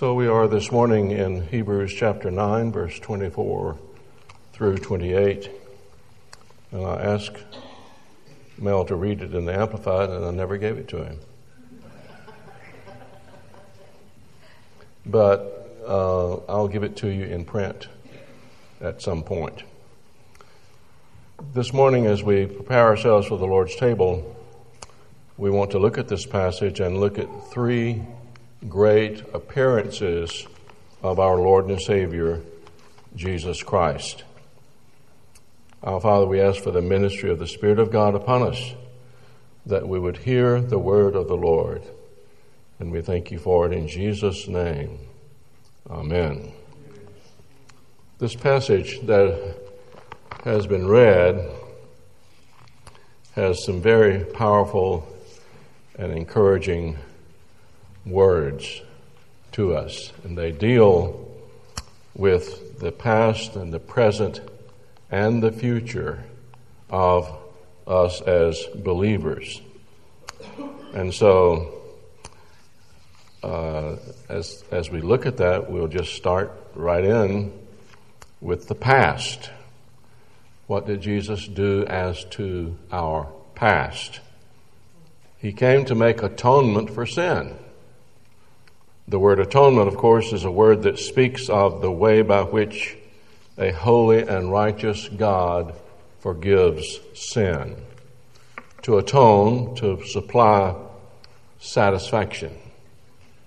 So 0.00 0.14
we 0.14 0.28
are 0.28 0.48
this 0.48 0.72
morning 0.72 1.10
in 1.10 1.46
Hebrews 1.48 1.92
chapter 1.92 2.30
9, 2.30 2.72
verse 2.72 2.98
24 3.00 3.76
through 4.54 4.78
28. 4.78 5.50
And 6.72 6.86
I 6.86 7.02
asked 7.02 7.36
Mel 8.56 8.86
to 8.86 8.96
read 8.96 9.20
it 9.20 9.34
in 9.34 9.44
the 9.44 9.52
Amplified, 9.52 10.08
and 10.08 10.24
I 10.24 10.30
never 10.30 10.56
gave 10.56 10.78
it 10.78 10.88
to 10.88 11.04
him. 11.04 11.18
But 15.04 15.68
uh, 15.86 16.36
I'll 16.48 16.68
give 16.68 16.82
it 16.82 16.96
to 16.96 17.08
you 17.08 17.26
in 17.26 17.44
print 17.44 17.88
at 18.80 19.02
some 19.02 19.22
point. 19.22 19.64
This 21.52 21.74
morning, 21.74 22.06
as 22.06 22.22
we 22.22 22.46
prepare 22.46 22.86
ourselves 22.86 23.26
for 23.26 23.36
the 23.36 23.46
Lord's 23.46 23.76
table, 23.76 24.34
we 25.36 25.50
want 25.50 25.72
to 25.72 25.78
look 25.78 25.98
at 25.98 26.08
this 26.08 26.24
passage 26.24 26.80
and 26.80 27.00
look 27.00 27.18
at 27.18 27.28
three 27.52 28.02
great 28.68 29.22
appearances 29.32 30.46
of 31.02 31.18
our 31.18 31.36
Lord 31.36 31.66
and 31.66 31.80
Savior, 31.80 32.42
Jesus 33.16 33.62
Christ. 33.62 34.24
Our 35.82 36.00
Father, 36.00 36.26
we 36.26 36.40
ask 36.40 36.62
for 36.62 36.70
the 36.70 36.82
ministry 36.82 37.30
of 37.30 37.38
the 37.38 37.46
Spirit 37.46 37.78
of 37.78 37.90
God 37.90 38.14
upon 38.14 38.42
us, 38.42 38.74
that 39.64 39.88
we 39.88 39.98
would 39.98 40.18
hear 40.18 40.60
the 40.60 40.78
word 40.78 41.16
of 41.16 41.26
the 41.26 41.36
Lord. 41.36 41.82
And 42.78 42.92
we 42.92 43.00
thank 43.00 43.30
you 43.30 43.38
for 43.38 43.66
it 43.66 43.72
in 43.72 43.88
Jesus' 43.88 44.46
name. 44.46 44.98
Amen. 45.88 46.52
This 48.18 48.34
passage 48.34 49.00
that 49.06 49.56
has 50.44 50.66
been 50.66 50.86
read 50.86 51.50
has 53.34 53.64
some 53.64 53.80
very 53.80 54.24
powerful 54.24 55.06
and 55.98 56.12
encouraging 56.12 56.98
words 58.06 58.80
to 59.52 59.74
us, 59.74 60.12
and 60.24 60.36
they 60.36 60.52
deal 60.52 61.28
with 62.14 62.78
the 62.78 62.92
past 62.92 63.56
and 63.56 63.72
the 63.72 63.80
present 63.80 64.40
and 65.10 65.42
the 65.42 65.52
future 65.52 66.24
of 66.88 67.36
us 67.86 68.20
as 68.20 68.64
believers. 68.74 69.60
And 70.94 71.12
so, 71.12 71.82
uh, 73.42 73.96
as, 74.28 74.64
as 74.70 74.90
we 74.90 75.00
look 75.00 75.26
at 75.26 75.38
that, 75.38 75.70
we'll 75.70 75.88
just 75.88 76.14
start 76.14 76.52
right 76.74 77.04
in 77.04 77.52
with 78.40 78.68
the 78.68 78.74
past. 78.74 79.50
What 80.66 80.86
did 80.86 81.00
Jesus 81.00 81.46
do 81.46 81.84
as 81.86 82.24
to 82.30 82.76
our 82.92 83.28
past? 83.54 84.20
He 85.38 85.52
came 85.52 85.84
to 85.86 85.94
make 85.94 86.22
atonement 86.22 86.90
for 86.90 87.06
sin. 87.06 87.56
The 89.10 89.18
word 89.18 89.40
atonement, 89.40 89.88
of 89.88 89.96
course, 89.96 90.32
is 90.32 90.44
a 90.44 90.52
word 90.52 90.84
that 90.84 91.00
speaks 91.00 91.48
of 91.48 91.80
the 91.80 91.90
way 91.90 92.22
by 92.22 92.42
which 92.42 92.96
a 93.58 93.72
holy 93.72 94.22
and 94.22 94.52
righteous 94.52 95.08
God 95.08 95.74
forgives 96.20 97.00
sin. 97.12 97.76
To 98.82 98.98
atone, 98.98 99.74
to 99.76 100.04
supply 100.06 100.76
satisfaction. 101.58 102.56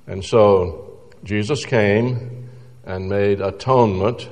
And 0.06 0.25
so 0.25 1.00
Jesus 1.23 1.66
came 1.66 2.50
and 2.84 3.08
made 3.08 3.39
atonement 3.39 4.28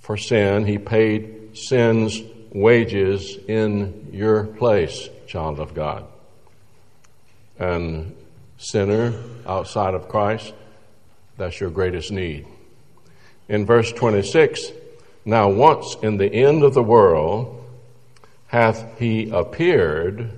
for 0.00 0.16
sin. 0.16 0.64
He 0.64 0.78
paid 0.78 1.58
sin's 1.58 2.22
wages 2.52 3.36
in 3.48 4.08
your 4.14 4.44
place, 4.44 5.10
child 5.26 5.60
of 5.60 5.74
God. 5.74 6.06
And 7.58 8.16
sinner 8.58 9.14
outside 9.46 9.94
of 9.94 10.08
Christ, 10.08 10.52
that's 11.36 11.60
your 11.60 11.70
greatest 11.70 12.10
need. 12.10 12.46
In 13.48 13.66
verse 13.66 13.92
26, 13.92 14.72
now 15.24 15.50
once 15.50 15.96
in 16.02 16.16
the 16.16 16.32
end 16.32 16.62
of 16.62 16.74
the 16.74 16.82
world 16.82 17.64
hath 18.46 18.98
he 18.98 19.30
appeared 19.30 20.30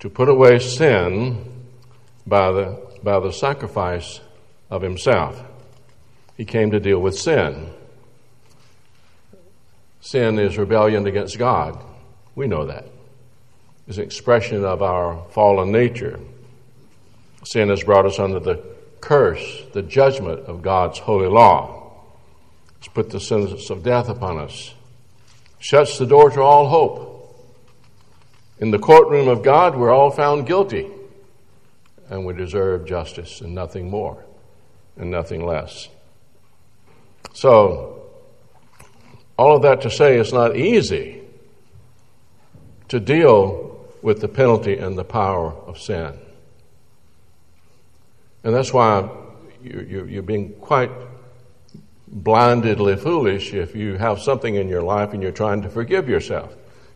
to 0.00 0.10
put 0.10 0.28
away 0.28 0.58
sin 0.58 1.44
by 2.26 2.50
the, 2.52 2.78
by 3.02 3.20
the 3.20 3.32
sacrifice 3.32 4.20
of 4.68 4.82
himself. 4.82 5.42
He 6.36 6.44
came 6.44 6.70
to 6.72 6.80
deal 6.80 6.98
with 6.98 7.18
sin. 7.18 7.70
Sin 10.00 10.38
is 10.38 10.58
rebellion 10.58 11.06
against 11.06 11.38
God. 11.38 11.82
We 12.34 12.46
know 12.46 12.66
that. 12.66 12.86
It's 13.86 13.98
an 13.98 14.04
expression 14.04 14.64
of 14.64 14.82
our 14.82 15.24
fallen 15.30 15.70
nature. 15.70 16.18
Sin 17.44 17.68
has 17.68 17.82
brought 17.82 18.06
us 18.06 18.18
under 18.18 18.38
the 18.38 18.62
curse, 19.00 19.62
the 19.72 19.82
judgment 19.82 20.40
of 20.46 20.62
God's 20.62 20.98
holy 20.98 21.28
law. 21.28 21.92
It's 22.78 22.88
put 22.88 23.10
the 23.10 23.20
sentence 23.20 23.70
of 23.70 23.82
death 23.82 24.08
upon 24.08 24.38
us, 24.38 24.74
shuts 25.58 25.98
the 25.98 26.06
door 26.06 26.30
to 26.30 26.40
all 26.40 26.68
hope. 26.68 27.08
In 28.58 28.70
the 28.70 28.78
courtroom 28.78 29.28
of 29.28 29.42
God, 29.42 29.76
we're 29.76 29.92
all 29.92 30.10
found 30.10 30.46
guilty, 30.46 30.88
and 32.08 32.24
we 32.24 32.34
deserve 32.34 32.86
justice 32.86 33.40
and 33.40 33.54
nothing 33.54 33.90
more 33.90 34.24
and 34.96 35.10
nothing 35.10 35.44
less. 35.44 35.88
So, 37.32 38.10
all 39.36 39.56
of 39.56 39.62
that 39.62 39.80
to 39.82 39.90
say 39.90 40.18
it's 40.18 40.32
not 40.32 40.56
easy 40.56 41.22
to 42.88 43.00
deal 43.00 43.88
with 44.02 44.20
the 44.20 44.28
penalty 44.28 44.76
and 44.76 44.98
the 44.98 45.04
power 45.04 45.52
of 45.52 45.78
sin. 45.78 46.18
And 48.44 48.54
that's 48.54 48.72
why 48.72 49.08
you're 49.62 50.22
being 50.22 50.54
quite 50.54 50.90
blindedly 52.08 52.96
foolish 52.96 53.54
if 53.54 53.74
you 53.74 53.96
have 53.96 54.20
something 54.20 54.54
in 54.54 54.68
your 54.68 54.82
life 54.82 55.12
and 55.12 55.22
you're 55.22 55.32
trying 55.32 55.62
to 55.62 55.70
forgive 55.70 56.08
yourself. 56.08 56.54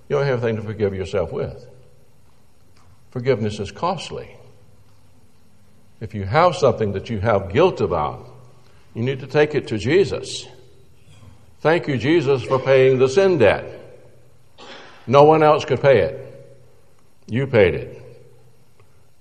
You 0.09 0.17
don't 0.17 0.27
have 0.27 0.45
anything 0.45 0.57
to 0.57 0.63
forgive 0.63 0.95
yourself 0.95 1.33
with. 1.33 1.67
Forgiveness 3.11 3.59
is 3.61 3.71
costly. 3.71 4.37
If 6.01 6.15
you 6.15 6.25
have 6.25 6.55
something 6.55 6.93
that 6.93 7.09
you 7.09 7.21
have 7.21 7.53
guilt 7.53 7.81
about, 7.81 8.29
you 8.95 9.03
need 9.03 9.21
to 9.21 9.27
take 9.27 9.55
it 9.55 9.69
to 9.69 9.79
Jesus. 9.79 10.47
Thank 11.61 11.89
you, 11.89 11.97
Jesus, 11.97 12.43
for 12.43 12.59
paying 12.59 12.99
the 12.99 13.09
sin 13.09 13.39
debt. 13.39 13.65
No 15.07 15.25
one 15.25 15.43
else 15.43 15.65
could 15.65 15.81
pay 15.81 16.01
it. 16.01 16.23
You 17.27 17.47
paid 17.47 17.75
it. 17.75 18.03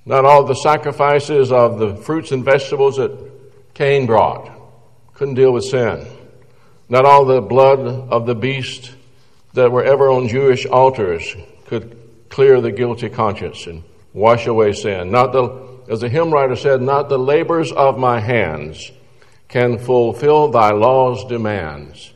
Not 0.06 0.26
all 0.26 0.44
the 0.44 0.56
sacrifices 0.56 1.52
of 1.52 1.80
the 1.80 1.96
fruits 1.96 2.32
and 2.32 2.46
vegetables 2.46 2.98
that 2.98 3.12
Cain 3.74 4.06
brought 4.06 4.52
couldn't 5.16 5.36
deal 5.36 5.52
with 5.52 5.64
sin. 5.64 6.06
Not 6.90 7.06
all 7.06 7.26
the 7.26 7.42
blood 7.42 7.80
of 7.80 8.26
the 8.26 8.36
beast 8.36 8.92
that 9.54 9.72
were 9.72 9.84
ever 9.84 10.10
on 10.10 10.28
Jewish 10.28 10.66
altars 10.66 11.36
could 11.66 11.98
clear 12.30 12.62
the 12.62 12.72
guilty 12.72 13.10
conscience 13.10 13.66
and 13.66 13.84
wash 14.14 14.46
away 14.46 14.74
sin. 14.74 15.10
Not 15.10 15.32
the, 15.32 15.68
as 15.90 16.02
the 16.02 16.10
hymn 16.10 16.32
writer 16.32 16.56
said, 16.56 16.82
not 16.82 17.10
the 17.10 17.18
labors 17.18 17.72
of 17.72 17.98
my 17.98 18.20
hands 18.20 18.92
can 19.48 19.80
fulfill 19.80 20.50
thy 20.50 20.72
law's 20.72 21.26
demands. 21.26 22.14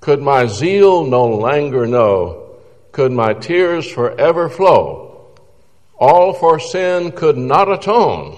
Could 0.00 0.20
my 0.20 0.46
zeal 0.46 1.04
no 1.04 1.26
longer 1.26 1.86
know? 1.86 2.56
Could 2.92 3.12
my 3.12 3.34
tears 3.34 3.90
forever 3.90 4.48
flow? 4.48 5.03
All 6.06 6.34
for 6.34 6.60
sin 6.60 7.12
could 7.12 7.38
not 7.38 7.72
atone. 7.72 8.36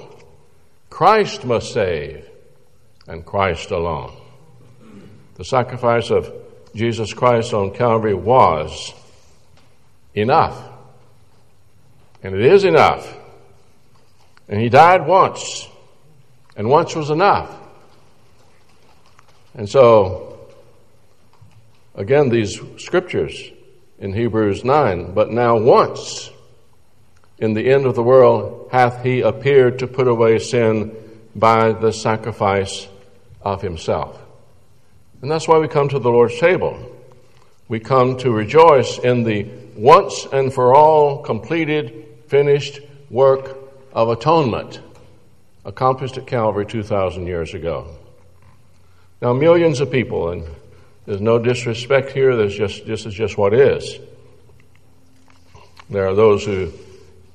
Christ 0.88 1.44
must 1.44 1.72
save, 1.72 2.24
and 3.08 3.26
Christ 3.26 3.72
alone. 3.72 4.12
The 5.34 5.44
sacrifice 5.44 6.10
of 6.10 6.32
Jesus 6.76 7.12
Christ 7.12 7.52
on 7.52 7.74
Calvary 7.74 8.14
was 8.14 8.94
enough. 10.14 10.56
And 12.22 12.36
it 12.36 12.42
is 12.42 12.62
enough. 12.62 13.12
And 14.48 14.60
he 14.60 14.68
died 14.68 15.04
once. 15.04 15.66
And 16.56 16.68
once 16.68 16.94
was 16.94 17.10
enough. 17.10 17.52
And 19.54 19.68
so, 19.68 20.38
again, 21.96 22.28
these 22.28 22.60
scriptures 22.76 23.50
in 23.98 24.12
Hebrews 24.12 24.64
9, 24.64 25.14
but 25.14 25.32
now 25.32 25.58
once 25.58 26.30
in 27.38 27.54
the 27.54 27.70
end 27.70 27.86
of 27.86 27.94
the 27.94 28.02
world 28.02 28.68
hath 28.72 29.02
he 29.02 29.20
appeared 29.20 29.78
to 29.78 29.86
put 29.86 30.08
away 30.08 30.38
sin 30.38 30.96
by 31.34 31.72
the 31.72 31.92
sacrifice 31.92 32.88
of 33.42 33.62
himself. 33.62 34.20
And 35.22 35.30
that's 35.30 35.46
why 35.46 35.58
we 35.58 35.68
come 35.68 35.88
to 35.88 35.98
the 35.98 36.10
Lord's 36.10 36.38
table. 36.38 36.78
We 37.68 37.80
come 37.80 38.16
to 38.18 38.30
rejoice 38.30 38.98
in 38.98 39.24
the 39.24 39.44
once 39.74 40.26
and 40.32 40.52
for 40.52 40.74
all 40.74 41.22
completed, 41.22 42.06
finished 42.28 42.80
work 43.10 43.56
of 43.92 44.08
atonement 44.08 44.80
accomplished 45.66 46.16
at 46.16 46.26
Calvary 46.26 46.64
2,000 46.64 47.26
years 47.26 47.52
ago. 47.52 47.88
Now, 49.20 49.32
millions 49.32 49.80
of 49.80 49.90
people, 49.90 50.30
and 50.30 50.46
there's 51.06 51.20
no 51.20 51.38
disrespect 51.38 52.12
here, 52.12 52.36
there's 52.36 52.56
just, 52.56 52.86
this 52.86 53.04
is 53.04 53.12
just 53.12 53.36
what 53.36 53.52
is. 53.52 53.98
There 55.90 56.06
are 56.06 56.14
those 56.14 56.44
who 56.44 56.72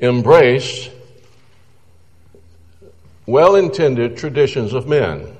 embrace 0.01 0.89
well 3.27 3.55
intended 3.55 4.17
traditions 4.17 4.73
of 4.73 4.87
men. 4.87 5.37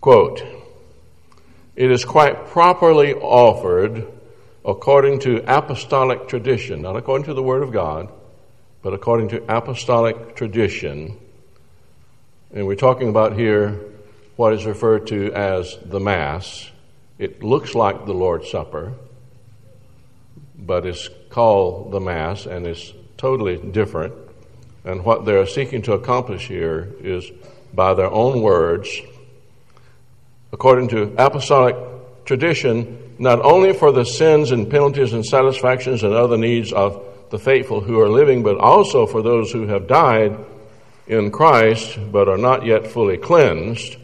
Quote, 0.00 0.42
it 1.76 1.90
is 1.90 2.04
quite 2.04 2.46
properly 2.46 3.12
offered 3.14 4.06
according 4.64 5.20
to 5.20 5.44
apostolic 5.46 6.26
tradition, 6.26 6.82
not 6.82 6.96
according 6.96 7.26
to 7.26 7.34
the 7.34 7.42
Word 7.42 7.62
of 7.62 7.70
God, 7.70 8.08
but 8.82 8.94
according 8.94 9.28
to 9.28 9.42
apostolic 9.54 10.34
tradition. 10.34 11.16
And 12.52 12.66
we're 12.66 12.76
talking 12.76 13.10
about 13.10 13.36
here 13.36 13.78
what 14.36 14.54
is 14.54 14.64
referred 14.64 15.06
to 15.08 15.32
as 15.34 15.76
the 15.84 16.00
Mass. 16.00 16.70
It 17.18 17.42
looks 17.42 17.74
like 17.74 18.06
the 18.06 18.14
Lord's 18.14 18.50
Supper, 18.50 18.94
but 20.56 20.86
it's 20.86 21.10
called 21.28 21.92
the 21.92 22.00
Mass 22.00 22.46
and 22.46 22.66
it's 22.66 22.92
totally 23.18 23.58
different. 23.58 24.14
And 24.84 25.04
what 25.04 25.26
they're 25.26 25.46
seeking 25.46 25.82
to 25.82 25.92
accomplish 25.92 26.48
here 26.48 26.94
is 27.00 27.30
by 27.74 27.92
their 27.92 28.10
own 28.10 28.40
words, 28.40 28.88
according 30.52 30.88
to 30.88 31.14
apostolic 31.18 31.76
tradition, 32.24 33.16
not 33.18 33.42
only 33.42 33.74
for 33.74 33.92
the 33.92 34.04
sins 34.04 34.50
and 34.52 34.70
penalties 34.70 35.12
and 35.12 35.26
satisfactions 35.26 36.02
and 36.02 36.14
other 36.14 36.38
needs 36.38 36.72
of 36.72 37.04
the 37.30 37.38
faithful 37.38 37.80
who 37.80 38.00
are 38.00 38.08
living, 38.08 38.42
but 38.42 38.56
also 38.56 39.06
for 39.06 39.20
those 39.20 39.52
who 39.52 39.66
have 39.66 39.86
died 39.86 40.38
in 41.06 41.30
Christ 41.30 41.98
but 42.12 42.28
are 42.28 42.38
not 42.38 42.64
yet 42.64 42.86
fully 42.86 43.16
cleansed. 43.16 43.96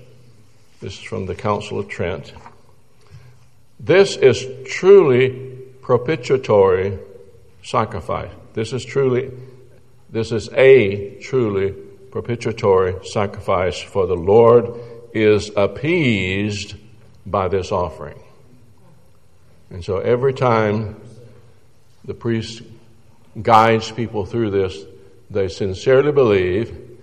This 0.80 0.98
is 0.98 1.02
from 1.02 1.26
the 1.26 1.34
Council 1.34 1.78
of 1.78 1.88
Trent. 1.88 2.34
This 3.78 4.16
is 4.16 4.46
truly 4.66 5.30
propitiatory 5.80 6.98
sacrifice. 7.62 8.30
This 8.54 8.72
is 8.72 8.84
truly, 8.84 9.32
this 10.10 10.32
is 10.32 10.48
a 10.52 11.16
truly 11.18 11.72
propitiatory 12.12 13.04
sacrifice 13.04 13.80
for 13.80 14.06
the 14.06 14.14
Lord 14.14 14.78
is 15.12 15.50
appeased 15.56 16.76
by 17.26 17.48
this 17.48 17.72
offering. 17.72 18.20
And 19.70 19.84
so 19.84 19.98
every 19.98 20.32
time 20.32 21.00
the 22.04 22.14
priest 22.14 22.62
guides 23.42 23.90
people 23.90 24.24
through 24.24 24.50
this, 24.50 24.78
they 25.30 25.48
sincerely 25.48 26.12
believe 26.12 26.98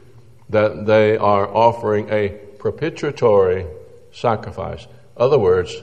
that 0.50 0.86
they 0.86 1.18
are 1.18 1.54
offering 1.54 2.10
a 2.10 2.30
propitiatory 2.60 3.66
sacrifice. 4.14 4.88
Other 5.18 5.38
words, 5.38 5.76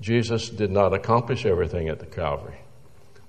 Jesus 0.00 0.48
did 0.48 0.70
not 0.70 0.94
accomplish 0.94 1.44
everything 1.44 1.88
at 1.88 1.98
the 1.98 2.06
Calvary. 2.06 2.61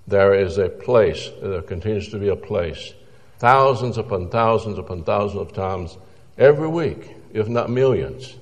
There 0.07 0.33
is 0.33 0.57
a 0.57 0.69
place, 0.69 1.29
there 1.41 1.61
continues 1.61 2.09
to 2.09 2.17
be 2.17 2.29
a 2.29 2.35
place, 2.35 2.93
thousands 3.39 3.97
upon 3.97 4.29
thousands 4.29 4.77
upon 4.77 5.03
thousands 5.03 5.41
of 5.41 5.53
times 5.53 5.97
every 6.37 6.67
week, 6.67 7.15
if 7.33 7.47
not 7.47 7.69
millions, 7.69 8.35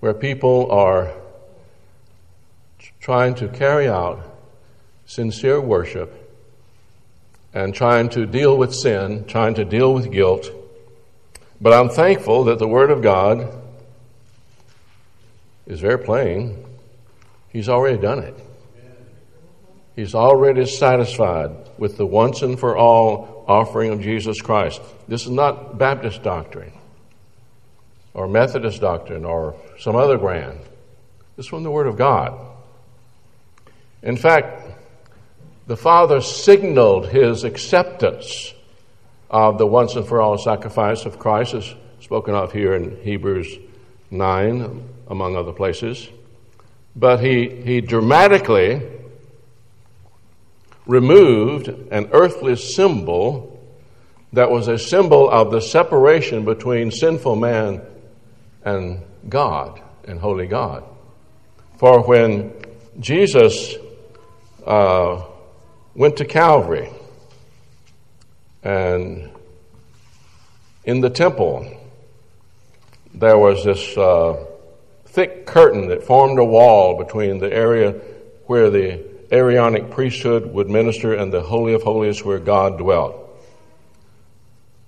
where 0.00 0.14
people 0.14 0.70
are 0.70 1.12
trying 3.00 3.34
to 3.34 3.48
carry 3.48 3.88
out 3.88 4.24
sincere 5.06 5.60
worship 5.60 6.18
and 7.52 7.74
trying 7.74 8.08
to 8.08 8.24
deal 8.26 8.56
with 8.56 8.74
sin, 8.74 9.24
trying 9.26 9.54
to 9.54 9.64
deal 9.64 9.92
with 9.92 10.10
guilt. 10.10 10.50
But 11.60 11.72
I'm 11.74 11.90
thankful 11.90 12.44
that 12.44 12.58
the 12.58 12.66
Word 12.66 12.90
of 12.90 13.02
God 13.02 13.52
is 15.66 15.80
very 15.80 15.98
plain. 15.98 16.64
He's 17.50 17.68
already 17.68 17.98
done 17.98 18.20
it. 18.20 18.34
He's 19.94 20.14
already 20.14 20.66
satisfied 20.66 21.50
with 21.78 21.96
the 21.96 22.06
once 22.06 22.42
and 22.42 22.58
for 22.58 22.76
all 22.76 23.44
offering 23.46 23.92
of 23.92 24.00
Jesus 24.00 24.40
Christ. 24.40 24.80
This 25.08 25.24
is 25.24 25.30
not 25.30 25.78
Baptist 25.78 26.22
doctrine 26.22 26.72
or 28.14 28.28
Methodist 28.28 28.80
doctrine 28.80 29.24
or 29.24 29.54
some 29.78 29.96
other. 29.96 30.18
This 31.36 31.44
is 31.44 31.46
from 31.46 31.62
the 31.62 31.70
Word 31.70 31.86
of 31.86 31.96
God. 31.96 32.38
In 34.02 34.16
fact, 34.16 34.62
the 35.66 35.76
Father 35.76 36.20
signaled 36.20 37.08
his 37.08 37.44
acceptance 37.44 38.54
of 39.30 39.58
the 39.58 39.66
once 39.66 39.94
and 39.94 40.06
for 40.06 40.20
all 40.20 40.36
sacrifice 40.36 41.04
of 41.04 41.18
Christ, 41.18 41.54
as 41.54 41.74
spoken 42.00 42.34
of 42.34 42.52
here 42.52 42.74
in 42.74 42.96
Hebrews 43.02 43.58
9, 44.10 44.88
among 45.08 45.36
other 45.36 45.52
places. 45.52 46.08
But 46.94 47.20
he, 47.20 47.48
he 47.48 47.80
dramatically 47.80 48.82
removed 50.86 51.68
an 51.68 52.08
earthly 52.12 52.56
symbol 52.56 53.48
that 54.32 54.50
was 54.50 54.68
a 54.68 54.78
symbol 54.78 55.28
of 55.28 55.50
the 55.50 55.60
separation 55.60 56.44
between 56.44 56.90
sinful 56.90 57.36
man 57.36 57.82
and 58.64 59.02
God 59.28 59.80
and 60.04 60.18
holy 60.18 60.46
God. 60.46 60.84
For 61.78 62.02
when 62.02 62.52
Jesus 62.98 63.74
uh, 64.66 65.22
went 65.94 66.16
to 66.16 66.24
Calvary 66.24 66.90
and 68.62 69.30
in 70.84 71.00
the 71.00 71.10
temple 71.10 71.78
there 73.14 73.36
was 73.36 73.64
this 73.64 73.96
uh, 73.96 74.46
thick 75.06 75.44
curtain 75.44 75.88
that 75.88 76.02
formed 76.04 76.38
a 76.38 76.44
wall 76.44 76.96
between 76.96 77.38
the 77.38 77.52
area 77.52 77.92
where 78.46 78.70
the 78.70 79.11
Aaronic 79.32 79.90
priesthood 79.90 80.52
would 80.52 80.68
minister 80.68 81.14
in 81.14 81.30
the 81.30 81.40
Holy 81.40 81.72
of 81.72 81.82
Holies 81.82 82.22
where 82.22 82.38
God 82.38 82.76
dwelt. 82.76 83.16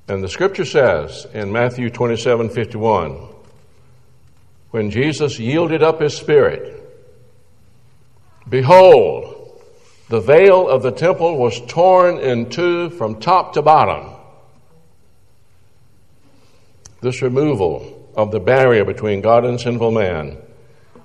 And 0.06 0.22
the 0.22 0.28
scripture 0.28 0.66
says 0.66 1.26
in 1.32 1.50
Matthew 1.50 1.88
27 1.88 2.50
51, 2.50 3.28
when 4.70 4.90
Jesus 4.90 5.38
yielded 5.38 5.82
up 5.82 6.00
his 6.00 6.14
spirit, 6.14 6.82
behold, 8.46 9.62
the 10.10 10.20
veil 10.20 10.68
of 10.68 10.82
the 10.82 10.92
temple 10.92 11.38
was 11.38 11.64
torn 11.66 12.18
in 12.18 12.50
two 12.50 12.90
from 12.90 13.20
top 13.20 13.54
to 13.54 13.62
bottom. 13.62 14.12
This 17.00 17.22
removal 17.22 18.12
of 18.14 18.30
the 18.30 18.40
barrier 18.40 18.84
between 18.84 19.22
God 19.22 19.46
and 19.46 19.58
sinful 19.58 19.90
man 19.90 20.36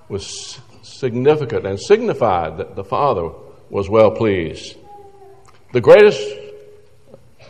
was 0.10 0.60
significant 1.00 1.66
and 1.66 1.80
signified 1.80 2.58
that 2.58 2.76
the 2.76 2.84
Father 2.84 3.30
was 3.70 3.90
well 3.90 4.12
pleased. 4.12 4.76
The 5.72 5.82
greatest 5.82 6.22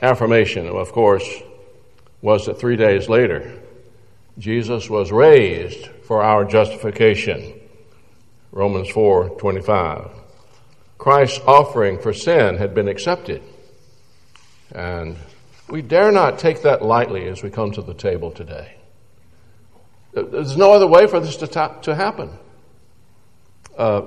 affirmation, 0.01 0.67
of 0.67 0.91
course, 0.91 1.27
was 2.21 2.45
that 2.45 2.59
three 2.59 2.75
days 2.75 3.09
later, 3.09 3.59
Jesus 4.37 4.89
was 4.89 5.11
raised 5.11 5.87
for 6.03 6.21
our 6.21 6.45
justification. 6.45 7.59
Romans 8.51 8.89
4 8.89 9.29
25. 9.37 10.11
Christ's 10.97 11.39
offering 11.47 11.97
for 11.97 12.13
sin 12.13 12.57
had 12.57 12.75
been 12.75 12.87
accepted. 12.87 13.41
And 14.73 15.18
we 15.69 15.81
dare 15.81 16.11
not 16.11 16.39
take 16.39 16.63
that 16.63 16.81
lightly 16.81 17.27
as 17.27 17.41
we 17.41 17.49
come 17.49 17.71
to 17.71 17.81
the 17.81 17.94
table 17.94 18.31
today. 18.31 18.75
There's 20.13 20.57
no 20.57 20.73
other 20.73 20.87
way 20.87 21.07
for 21.07 21.19
this 21.19 21.37
to, 21.37 21.47
ta- 21.47 21.79
to 21.81 21.95
happen. 21.95 22.37
Uh, 23.80 24.02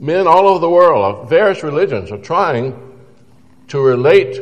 men 0.00 0.26
all 0.26 0.48
over 0.48 0.58
the 0.58 0.68
world 0.68 1.04
of 1.04 1.30
various 1.30 1.62
religions 1.62 2.10
are 2.10 2.18
trying 2.18 2.74
to 3.68 3.80
relate 3.80 4.40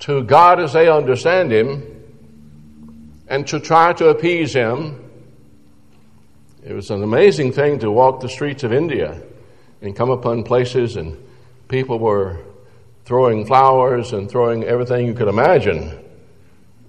to 0.00 0.22
God 0.22 0.60
as 0.60 0.74
they 0.74 0.86
understand 0.86 1.50
Him 1.50 2.04
and 3.26 3.46
to 3.46 3.58
try 3.58 3.94
to 3.94 4.08
appease 4.08 4.52
Him. 4.52 5.02
It 6.62 6.74
was 6.74 6.90
an 6.90 7.02
amazing 7.02 7.52
thing 7.52 7.78
to 7.78 7.90
walk 7.90 8.20
the 8.20 8.28
streets 8.28 8.64
of 8.64 8.72
India 8.74 9.22
and 9.80 9.96
come 9.96 10.10
upon 10.10 10.44
places 10.44 10.96
and 10.96 11.16
people 11.66 11.98
were 11.98 12.40
throwing 13.06 13.46
flowers 13.46 14.12
and 14.12 14.30
throwing 14.30 14.62
everything 14.64 15.06
you 15.06 15.14
could 15.14 15.28
imagine 15.28 16.04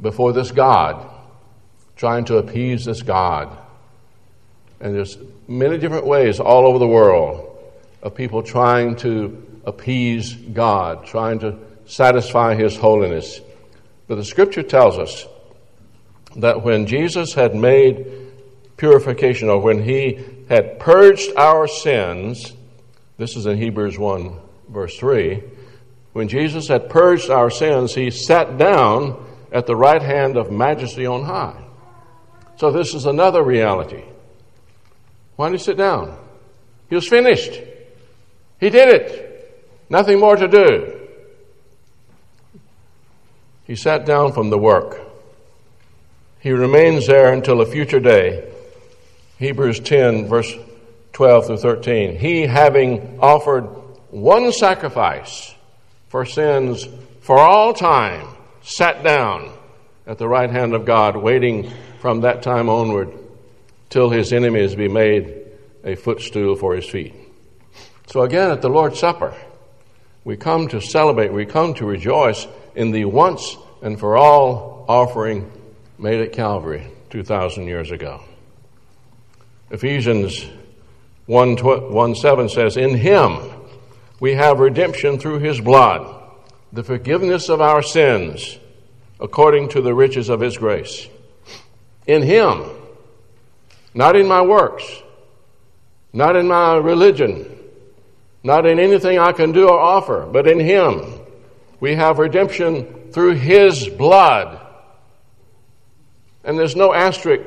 before 0.01 0.33
this 0.33 0.51
God, 0.51 1.09
trying 1.95 2.25
to 2.25 2.35
appease 2.35 2.83
this 2.83 3.01
God. 3.01 3.64
And 4.79 4.95
there's 4.95 5.17
many 5.47 5.77
different 5.77 6.05
ways 6.05 6.39
all 6.39 6.65
over 6.65 6.79
the 6.79 6.87
world 6.87 7.57
of 8.01 8.15
people 8.15 8.43
trying 8.43 8.95
to 8.97 9.61
appease 9.65 10.33
God, 10.33 11.05
trying 11.05 11.39
to 11.39 11.57
satisfy 11.85 12.55
His 12.55 12.75
holiness. 12.75 13.41
But 14.07 14.15
the 14.15 14.25
scripture 14.25 14.63
tells 14.63 14.97
us 14.97 15.25
that 16.35 16.63
when 16.63 16.85
Jesus 16.85 17.33
had 17.33 17.55
made 17.55 18.05
purification, 18.77 19.49
or 19.49 19.59
when 19.59 19.83
He 19.83 20.23
had 20.49 20.79
purged 20.79 21.31
our 21.37 21.67
sins, 21.67 22.53
this 23.17 23.35
is 23.35 23.45
in 23.45 23.57
Hebrews 23.57 23.97
1, 23.97 24.37
verse 24.69 24.97
3. 24.97 25.41
When 26.13 26.27
Jesus 26.27 26.67
had 26.67 26.89
purged 26.89 27.29
our 27.29 27.49
sins, 27.49 27.95
He 27.95 28.11
sat 28.11 28.57
down 28.57 29.25
at 29.51 29.65
the 29.65 29.75
right 29.75 30.01
hand 30.01 30.37
of 30.37 30.51
majesty 30.51 31.05
on 31.05 31.23
high. 31.23 31.63
So 32.57 32.71
this 32.71 32.93
is 32.93 33.05
another 33.05 33.43
reality. 33.43 34.03
Why 35.35 35.49
did 35.49 35.59
he 35.59 35.63
sit 35.63 35.77
down? 35.77 36.17
He 36.89 36.95
was 36.95 37.07
finished. 37.07 37.59
He 38.59 38.69
did 38.69 38.89
it. 38.89 39.85
Nothing 39.89 40.19
more 40.19 40.35
to 40.35 40.47
do. 40.47 41.01
He 43.65 43.75
sat 43.75 44.05
down 44.05 44.31
from 44.31 44.49
the 44.49 44.57
work 44.57 45.01
He 46.39 46.51
remains 46.51 47.07
there 47.07 47.33
until 47.33 47.61
a 47.61 47.65
future 47.65 47.99
day. 47.99 48.51
Hebrews 49.39 49.79
10, 49.79 50.27
verse 50.27 50.53
12 51.13 51.47
through 51.47 51.57
13. 51.57 52.17
He, 52.17 52.43
having 52.43 53.19
offered 53.19 53.63
one 54.11 54.51
sacrifice 54.51 55.55
for 56.07 56.23
sins 56.23 56.87
for 57.21 57.39
all 57.39 57.73
time, 57.73 58.27
sat 58.61 59.03
down 59.03 59.51
at 60.05 60.19
the 60.19 60.27
right 60.27 60.51
hand 60.51 60.75
of 60.75 60.85
God, 60.85 61.17
waiting 61.17 61.71
from 61.99 62.21
that 62.21 62.43
time 62.43 62.69
onward 62.69 63.11
till 63.89 64.09
his 64.09 64.33
enemies 64.33 64.75
be 64.75 64.87
made 64.87 65.45
a 65.83 65.95
footstool 65.95 66.55
for 66.55 66.75
his 66.75 66.85
feet. 66.85 67.13
So 68.07 68.21
again, 68.21 68.51
at 68.51 68.61
the 68.61 68.69
Lord's 68.69 68.99
Supper, 68.99 69.33
we 70.23 70.37
come 70.37 70.67
to 70.69 70.81
celebrate, 70.81 71.31
we 71.31 71.45
come 71.45 71.73
to 71.75 71.85
rejoice 71.85 72.47
in 72.75 72.91
the 72.91 73.05
once 73.05 73.57
and 73.81 73.99
for 73.99 74.17
all 74.17 74.85
offering 74.87 75.51
made 75.97 76.19
at 76.19 76.33
Calvary 76.33 76.87
2,000 77.11 77.67
years 77.67 77.91
ago. 77.91 78.21
Ephesians 79.71 80.45
1, 81.27 81.57
1 81.57 82.15
7 82.15 82.49
says, 82.49 82.77
In 82.77 82.95
him 82.95 83.37
we 84.19 84.33
have 84.33 84.59
redemption 84.59 85.17
through 85.19 85.39
his 85.39 85.59
blood, 85.59 86.23
the 86.71 86.83
forgiveness 86.83 87.49
of 87.49 87.61
our 87.61 87.81
sins, 87.81 88.59
according 89.19 89.69
to 89.69 89.81
the 89.81 89.93
riches 89.93 90.29
of 90.29 90.39
his 90.39 90.57
grace. 90.57 91.07
In 92.07 92.21
him, 92.21 92.63
not 93.95 94.15
in 94.15 94.27
my 94.27 94.41
works, 94.41 94.85
not 96.13 96.35
in 96.35 96.47
my 96.47 96.75
religion, 96.75 97.57
not 98.43 98.67
in 98.67 98.77
anything 98.77 99.17
I 99.17 99.31
can 99.31 99.53
do 99.53 99.67
or 99.67 99.79
offer, 99.79 100.27
but 100.31 100.47
in 100.47 100.59
him 100.59 101.01
we 101.79 101.95
have 101.95 102.19
redemption 102.19 103.11
through 103.11 103.35
his 103.35 103.87
blood. 103.87 104.59
And 106.43 106.59
there's 106.59 106.75
no 106.75 106.93
asterisk, 106.93 107.43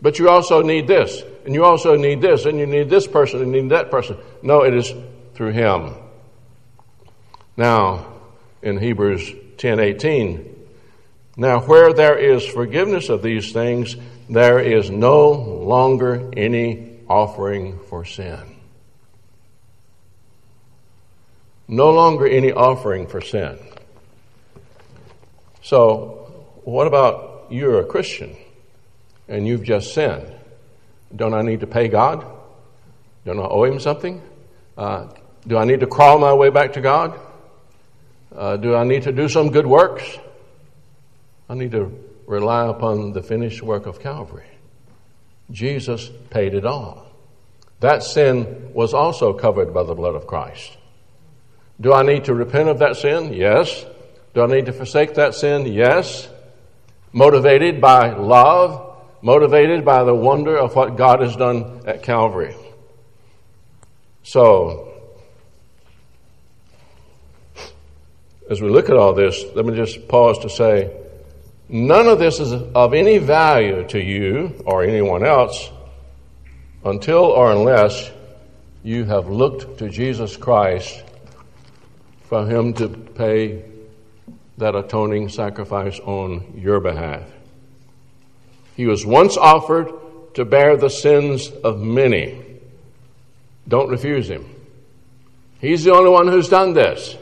but 0.00 0.18
you 0.18 0.28
also 0.28 0.62
need 0.62 0.88
this, 0.88 1.22
and 1.44 1.54
you 1.54 1.64
also 1.64 1.94
need 1.94 2.20
this, 2.20 2.46
and 2.46 2.58
you 2.58 2.66
need 2.66 2.90
this 2.90 3.06
person, 3.06 3.42
and 3.42 3.54
you 3.54 3.62
need 3.62 3.70
that 3.70 3.90
person. 3.90 4.16
No, 4.42 4.62
it 4.62 4.74
is 4.74 4.92
through 5.34 5.52
him. 5.52 5.94
Now, 7.56 8.06
in 8.62 8.78
Hebrews 8.78 9.30
10:18, 9.58 10.51
now 11.36 11.60
where 11.60 11.92
there 11.92 12.18
is 12.18 12.46
forgiveness 12.46 13.08
of 13.08 13.22
these 13.22 13.52
things, 13.52 13.96
there 14.28 14.58
is 14.58 14.90
no 14.90 15.30
longer 15.30 16.30
any 16.36 16.98
offering 17.08 17.78
for 17.88 18.04
sin. 18.04 18.56
No 21.68 21.90
longer 21.90 22.26
any 22.26 22.52
offering 22.52 23.06
for 23.06 23.20
sin. 23.20 23.58
So, 25.62 26.50
what 26.64 26.86
about 26.86 27.46
you're 27.50 27.80
a 27.80 27.84
Christian 27.84 28.36
and 29.28 29.46
you've 29.46 29.62
just 29.62 29.94
sinned? 29.94 30.30
Don't 31.14 31.34
I 31.34 31.42
need 31.42 31.60
to 31.60 31.66
pay 31.66 31.88
God? 31.88 32.26
Don't 33.24 33.38
I 33.38 33.44
owe 33.44 33.64
Him 33.64 33.80
something? 33.80 34.20
Uh, 34.76 35.08
do 35.46 35.56
I 35.56 35.64
need 35.64 35.80
to 35.80 35.86
crawl 35.86 36.18
my 36.18 36.32
way 36.34 36.50
back 36.50 36.74
to 36.74 36.80
God? 36.80 37.18
Uh, 38.34 38.56
do 38.56 38.74
I 38.74 38.84
need 38.84 39.04
to 39.04 39.12
do 39.12 39.28
some 39.28 39.50
good 39.50 39.66
works? 39.66 40.04
I 41.52 41.54
need 41.54 41.72
to 41.72 41.92
rely 42.26 42.66
upon 42.66 43.12
the 43.12 43.22
finished 43.22 43.62
work 43.62 43.84
of 43.84 44.00
Calvary. 44.00 44.46
Jesus 45.50 46.10
paid 46.30 46.54
it 46.54 46.64
all. 46.64 47.06
That 47.80 48.02
sin 48.02 48.70
was 48.72 48.94
also 48.94 49.34
covered 49.34 49.74
by 49.74 49.82
the 49.82 49.94
blood 49.94 50.14
of 50.14 50.26
Christ. 50.26 50.78
Do 51.78 51.92
I 51.92 52.04
need 52.04 52.24
to 52.24 52.34
repent 52.34 52.70
of 52.70 52.78
that 52.78 52.96
sin? 52.96 53.34
Yes. 53.34 53.84
Do 54.32 54.40
I 54.40 54.46
need 54.46 54.64
to 54.64 54.72
forsake 54.72 55.12
that 55.16 55.34
sin? 55.34 55.66
Yes. 55.66 56.26
Motivated 57.12 57.82
by 57.82 58.14
love, 58.14 58.96
motivated 59.20 59.84
by 59.84 60.04
the 60.04 60.14
wonder 60.14 60.56
of 60.56 60.74
what 60.74 60.96
God 60.96 61.20
has 61.20 61.36
done 61.36 61.82
at 61.86 62.02
Calvary. 62.02 62.56
So, 64.22 64.90
as 68.48 68.62
we 68.62 68.70
look 68.70 68.88
at 68.88 68.96
all 68.96 69.12
this, 69.12 69.44
let 69.54 69.66
me 69.66 69.76
just 69.76 70.08
pause 70.08 70.38
to 70.38 70.48
say 70.48 71.01
none 71.68 72.06
of 72.06 72.18
this 72.18 72.40
is 72.40 72.52
of 72.52 72.94
any 72.94 73.18
value 73.18 73.86
to 73.88 74.02
you 74.02 74.62
or 74.66 74.84
anyone 74.84 75.24
else 75.24 75.70
until 76.84 77.24
or 77.24 77.52
unless 77.52 78.10
you 78.82 79.04
have 79.04 79.28
looked 79.28 79.78
to 79.78 79.88
Jesus 79.88 80.36
Christ 80.36 81.02
for 82.24 82.46
Him 82.46 82.72
to 82.74 82.88
pay 82.88 83.64
that 84.58 84.74
atoning 84.74 85.28
sacrifice 85.28 85.98
on 86.00 86.54
your 86.56 86.80
behalf. 86.80 87.22
He 88.76 88.86
was 88.86 89.06
once 89.06 89.36
offered 89.36 89.90
to 90.34 90.44
bear 90.44 90.76
the 90.76 90.88
sins 90.90 91.48
of 91.48 91.80
many. 91.80 92.42
Don't 93.68 93.90
refuse 93.90 94.28
Him. 94.28 94.44
He's 95.60 95.84
the 95.84 95.92
only 95.92 96.10
one 96.10 96.26
who's 96.26 96.48
done 96.48 96.72
this. 96.72 97.16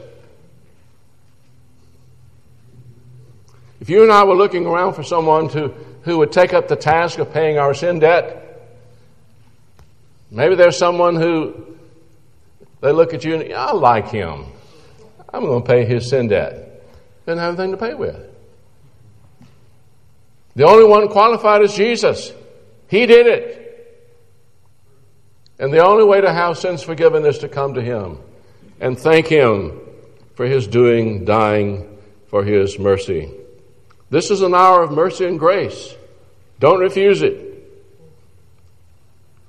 If 3.81 3.89
you 3.89 4.03
and 4.03 4.11
I 4.11 4.23
were 4.23 4.35
looking 4.35 4.67
around 4.67 4.93
for 4.93 5.01
someone 5.01 5.49
to, 5.49 5.69
who 6.03 6.19
would 6.19 6.31
take 6.31 6.53
up 6.53 6.67
the 6.67 6.75
task 6.75 7.17
of 7.17 7.33
paying 7.33 7.57
our 7.57 7.73
sin 7.73 7.97
debt, 7.97 8.69
maybe 10.29 10.53
there's 10.53 10.77
someone 10.77 11.15
who 11.15 11.75
they 12.79 12.91
look 12.91 13.15
at 13.15 13.25
you 13.25 13.35
and 13.35 13.53
I 13.53 13.71
like 13.71 14.09
him. 14.09 14.45
I'm 15.33 15.45
going 15.45 15.63
to 15.63 15.67
pay 15.67 15.83
his 15.83 16.09
sin 16.09 16.27
debt. 16.27 16.83
Didn't 17.25 17.39
have 17.39 17.59
anything 17.59 17.71
to 17.71 17.77
pay 17.77 17.95
with. 17.95 18.17
The 20.55 20.67
only 20.67 20.85
one 20.85 21.07
qualified 21.07 21.63
is 21.63 21.73
Jesus. 21.73 22.31
He 22.87 23.07
did 23.07 23.25
it. 23.25 23.57
And 25.57 25.73
the 25.73 25.83
only 25.83 26.03
way 26.03 26.21
to 26.21 26.31
have 26.31 26.57
sins 26.57 26.83
forgiven 26.83 27.25
is 27.25 27.39
to 27.39 27.49
come 27.49 27.75
to 27.75 27.81
Him 27.81 28.19
and 28.79 28.99
thank 28.99 29.27
Him 29.27 29.79
for 30.35 30.45
His 30.45 30.67
doing, 30.67 31.23
dying 31.23 31.97
for 32.27 32.43
His 32.43 32.77
mercy. 32.77 33.31
This 34.11 34.29
is 34.29 34.41
an 34.41 34.53
hour 34.53 34.83
of 34.83 34.91
mercy 34.91 35.25
and 35.25 35.39
grace. 35.39 35.95
Don't 36.59 36.81
refuse 36.81 37.21
it. 37.21 37.47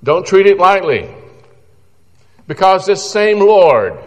Don't 0.01 0.25
treat 0.25 0.47
it 0.47 0.57
lightly. 0.57 1.13
Because 2.47 2.85
this 2.85 3.11
same 3.11 3.39
Lord, 3.39 3.99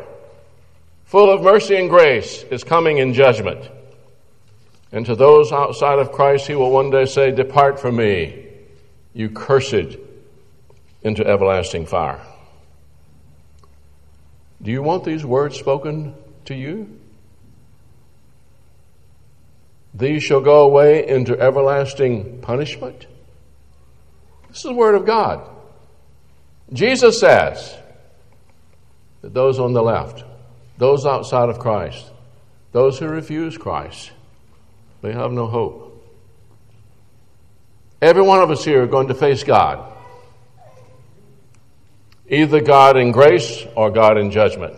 full 1.04 1.30
of 1.30 1.42
mercy 1.42 1.76
and 1.76 1.90
grace, 1.90 2.42
is 2.44 2.64
coming 2.64 2.98
in 2.98 3.12
judgment. 3.12 3.70
And 4.92 5.04
to 5.06 5.14
those 5.14 5.52
outside 5.52 5.98
of 5.98 6.10
Christ, 6.10 6.46
he 6.46 6.54
will 6.54 6.70
one 6.70 6.90
day 6.90 7.04
say, 7.04 7.30
Depart 7.30 7.78
from 7.78 7.96
me, 7.96 8.46
you 9.12 9.28
cursed, 9.28 9.98
into 11.02 11.26
everlasting 11.26 11.84
fire. 11.84 12.20
Do 14.62 14.70
you 14.70 14.82
want 14.82 15.04
these 15.04 15.24
words 15.24 15.58
spoken 15.58 16.14
to 16.46 16.54
you? 16.54 16.98
These 19.96 20.24
shall 20.24 20.42
go 20.42 20.64
away 20.64 21.08
into 21.08 21.40
everlasting 21.40 22.40
punishment. 22.42 23.06
This 24.48 24.58
is 24.58 24.64
the 24.64 24.74
Word 24.74 24.94
of 24.94 25.06
God. 25.06 25.48
Jesus 26.72 27.18
says 27.18 27.74
that 29.22 29.32
those 29.32 29.58
on 29.58 29.72
the 29.72 29.82
left, 29.82 30.22
those 30.76 31.06
outside 31.06 31.48
of 31.48 31.58
Christ, 31.58 32.04
those 32.72 32.98
who 32.98 33.08
refuse 33.08 33.56
Christ, 33.56 34.10
they 35.00 35.12
have 35.12 35.32
no 35.32 35.46
hope. 35.46 35.82
Every 38.02 38.22
one 38.22 38.42
of 38.42 38.50
us 38.50 38.62
here 38.62 38.82
are 38.82 38.86
going 38.86 39.08
to 39.08 39.14
face 39.14 39.44
God. 39.44 39.94
Either 42.28 42.60
God 42.60 42.98
in 42.98 43.12
grace 43.12 43.64
or 43.74 43.90
God 43.90 44.18
in 44.18 44.30
judgment. 44.30 44.76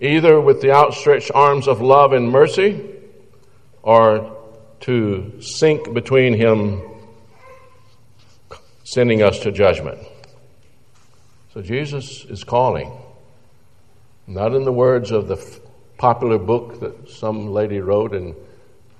Either 0.00 0.40
with 0.40 0.60
the 0.62 0.72
outstretched 0.72 1.30
arms 1.32 1.68
of 1.68 1.80
love 1.80 2.12
and 2.12 2.28
mercy 2.28 2.91
or 3.82 4.38
to 4.80 5.40
sink 5.40 5.92
between 5.92 6.34
him 6.34 6.82
sending 8.84 9.22
us 9.22 9.38
to 9.40 9.52
judgment. 9.52 9.98
So 11.54 11.62
Jesus 11.62 12.24
is 12.24 12.44
calling, 12.44 12.92
not 14.26 14.54
in 14.54 14.64
the 14.64 14.72
words 14.72 15.10
of 15.10 15.28
the 15.28 15.36
popular 15.98 16.38
book 16.38 16.80
that 16.80 17.10
some 17.10 17.48
lady 17.48 17.80
wrote 17.80 18.14
and 18.14 18.34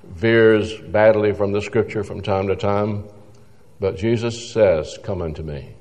veers 0.04 0.76
badly 0.78 1.32
from 1.32 1.52
the 1.52 1.62
scripture 1.62 2.04
from 2.04 2.22
time 2.22 2.48
to 2.48 2.56
time, 2.56 3.04
but 3.80 3.96
Jesus 3.96 4.52
says, 4.52 4.98
Come 5.02 5.22
unto 5.22 5.42
me, 5.42 5.74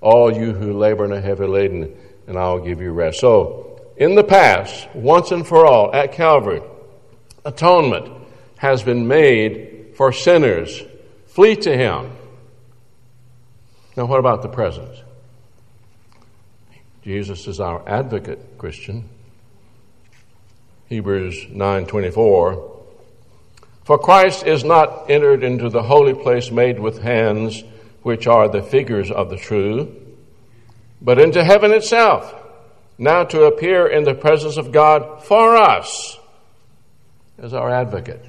all 0.00 0.32
you 0.32 0.52
who 0.52 0.78
labor 0.78 1.04
and 1.04 1.12
are 1.12 1.20
heavy 1.20 1.46
laden, 1.46 1.94
and 2.26 2.38
I'll 2.38 2.60
give 2.60 2.80
you 2.80 2.92
rest. 2.92 3.20
So, 3.20 3.80
in 3.96 4.14
the 4.14 4.24
past, 4.24 4.88
once 4.94 5.30
and 5.30 5.46
for 5.46 5.66
all, 5.66 5.94
at 5.94 6.12
Calvary, 6.12 6.62
atonement 7.44 8.12
has 8.56 8.82
been 8.82 9.08
made 9.08 9.94
for 9.96 10.12
sinners. 10.12 10.82
Flee 11.26 11.56
to 11.56 11.76
him. 11.76 12.10
Now, 13.96 14.06
what 14.06 14.20
about 14.20 14.42
the 14.42 14.48
present? 14.48 14.90
Jesus 17.02 17.46
is 17.46 17.60
our 17.60 17.82
advocate, 17.88 18.58
Christian. 18.58 19.08
Hebrews 20.88 21.46
9:24 21.50 22.62
For 23.84 23.98
Christ 23.98 24.46
is 24.46 24.64
not 24.64 25.10
entered 25.10 25.42
into 25.42 25.68
the 25.68 25.82
holy 25.82 26.14
place 26.14 26.50
made 26.50 26.78
with 26.78 27.02
hands, 27.02 27.64
which 28.02 28.26
are 28.26 28.48
the 28.48 28.62
figures 28.62 29.10
of 29.10 29.30
the 29.30 29.36
true, 29.36 29.94
but 31.00 31.18
into 31.18 31.42
heaven 31.42 31.72
itself, 31.72 32.34
now 32.98 33.24
to 33.24 33.44
appear 33.44 33.86
in 33.86 34.04
the 34.04 34.14
presence 34.14 34.56
of 34.56 34.72
God 34.72 35.24
for 35.24 35.56
us 35.56 36.19
as 37.40 37.54
our 37.54 37.70
advocate. 37.70 38.24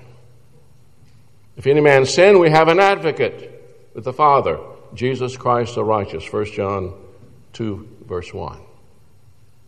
If 1.57 1.67
any 1.67 1.81
man 1.81 2.05
sin, 2.05 2.39
we 2.39 2.49
have 2.49 2.69
an 2.69 2.79
advocate 2.79 3.91
with 3.93 4.05
the 4.05 4.13
Father, 4.13 4.59
Jesus 4.93 5.37
Christ 5.37 5.75
the 5.75 5.83
righteous. 5.83 6.31
1 6.31 6.45
John 6.53 6.93
2, 7.53 7.97
verse 8.07 8.33
1. 8.33 8.59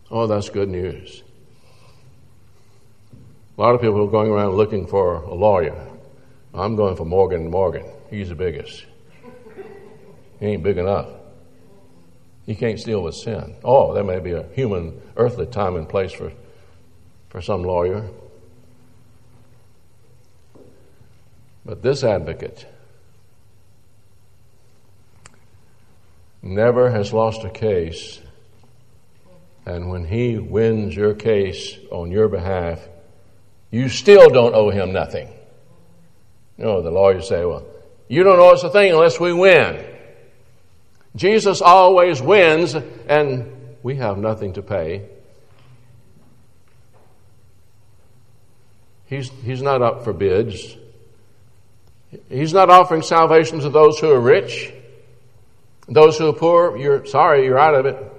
Oh, 0.10 0.28
that's 0.28 0.50
good 0.50 0.70
news. 0.70 1.24
A 3.58 3.62
lot 3.62 3.76
of 3.76 3.82
people 3.82 4.04
are 4.04 4.10
going 4.10 4.32
around 4.32 4.56
looking 4.56 4.88
for 4.88 5.16
a 5.18 5.34
lawyer. 5.34 5.88
I'm 6.54 6.76
going 6.76 6.96
for 6.96 7.06
Morgan 7.06 7.50
Morgan. 7.50 7.86
He's 8.10 8.30
the 8.30 8.36
biggest. 8.36 8.86
He 10.40 10.46
ain't 10.48 10.64
big 10.64 10.78
enough. 10.78 11.10
He 12.46 12.56
can't 12.56 12.84
deal 12.84 13.04
with 13.04 13.16
sin. 13.16 13.56
Oh, 13.64 13.94
there 13.94 14.04
may 14.04 14.20
be 14.20 14.32
a 14.32 14.44
human, 14.54 15.02
earthly 15.16 15.46
time 15.46 15.76
and 15.76 15.88
place 15.88 16.12
for, 16.12 16.32
for 17.30 17.42
some 17.42 17.64
lawyer. 17.64 18.10
But 21.66 21.82
this 21.82 22.04
advocate 22.04 22.68
never 26.42 26.92
has 26.92 27.14
lost 27.14 27.44
a 27.46 27.50
case, 27.50 28.20
and 29.66 29.90
when 29.90 30.06
he 30.06 30.38
wins 30.38 30.94
your 30.96 31.14
case 31.14 31.78
on 31.90 32.12
your 32.12 32.28
behalf, 32.28 32.86
you 33.72 33.88
still 33.88 34.30
don't 34.30 34.54
owe 34.54 34.70
him 34.70 34.92
nothing. 34.92 35.30
You 36.58 36.66
know, 36.66 36.82
the 36.82 36.92
lawyers 36.92 37.30
say, 37.30 37.46
well, 37.46 37.66
you 38.10 38.24
don't 38.24 38.40
owe 38.40 38.54
us 38.54 38.64
a 38.64 38.70
thing 38.70 38.92
unless 38.92 39.20
we 39.20 39.32
win. 39.32 39.86
Jesus 41.16 41.62
always 41.62 42.22
wins, 42.22 42.76
and 42.76 43.52
we 43.82 43.96
have 43.96 44.18
nothing 44.18 44.54
to 44.54 44.62
pay. 44.62 45.08
He's, 49.06 49.30
he's 49.44 49.62
not 49.62 49.82
up 49.82 50.04
for 50.04 50.12
bids. 50.12 50.76
He's 52.30 52.54
not 52.54 52.70
offering 52.70 53.02
salvation 53.02 53.60
to 53.60 53.70
those 53.70 54.00
who 54.00 54.12
are 54.12 54.20
rich. 54.20 54.74
Those 55.88 56.18
who 56.18 56.30
are 56.30 56.34
poor, 56.34 56.78
you're 56.78 57.06
sorry, 57.06 57.46
you're 57.46 57.60
out 57.60 57.76
of 57.76 57.86
it. 57.86 58.14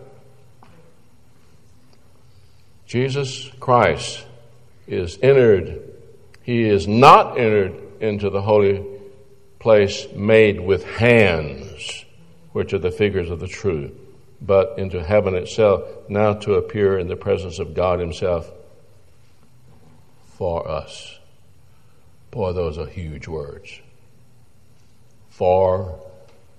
Jesus 2.87 3.51
Christ 3.61 4.25
is 4.87 5.19
entered, 5.23 5.81
he 6.43 6.63
is 6.63 6.87
not 6.87 7.39
entered 7.39 7.75
into 8.01 8.31
the 8.31 8.43
holy 8.43 8.85
place 9.59 10.07
made 10.15 10.61
with 10.61 10.85
hands, 10.85 12.05
which 12.53 12.75
are 12.75 12.79
the 12.79 12.91
figures 12.91 13.31
of 13.31 13.41
the 13.41 13.49
true, 13.49 13.97
but 14.43 14.79
into 14.79 15.03
heaven 15.03 15.35
itself, 15.35 15.83
now 16.09 16.35
to 16.35 16.55
appear 16.55 16.99
in 16.99 17.09
the 17.09 17.17
presence 17.17 17.59
of 17.59 17.75
God 17.75 17.99
Himself 17.99 18.51
for 20.37 20.69
us. 20.69 21.19
Boy, 22.31 22.53
those 22.53 22.77
are 22.77 22.87
huge 22.87 23.27
words. 23.27 23.81
For 25.35 25.99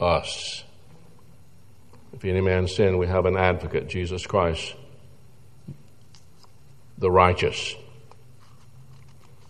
us. 0.02 0.66
If 2.12 2.26
any 2.26 2.42
man 2.42 2.68
sin, 2.68 2.98
we 2.98 3.08
have 3.08 3.26
an 3.26 3.38
advocate, 3.38 3.88
Jesus 3.88 4.28
Christ, 4.28 4.76
the 6.98 7.10
righteous. 7.10 7.74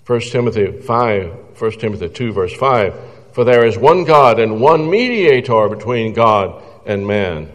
1 0.05 0.20
Timothy 0.22 0.79
5, 0.79 1.60
1 1.60 1.72
Timothy 1.72 2.10
2, 2.10 2.34
verse 2.34 2.53
5. 2.53 2.94
For 3.32 3.44
there 3.44 3.65
is 3.65 3.79
one 3.79 4.03
God 4.03 4.39
and 4.39 4.62
one 4.62 4.88
mediator 4.88 5.70
between 5.70 6.13
God 6.13 6.63
and 6.86 7.08
man, 7.08 7.51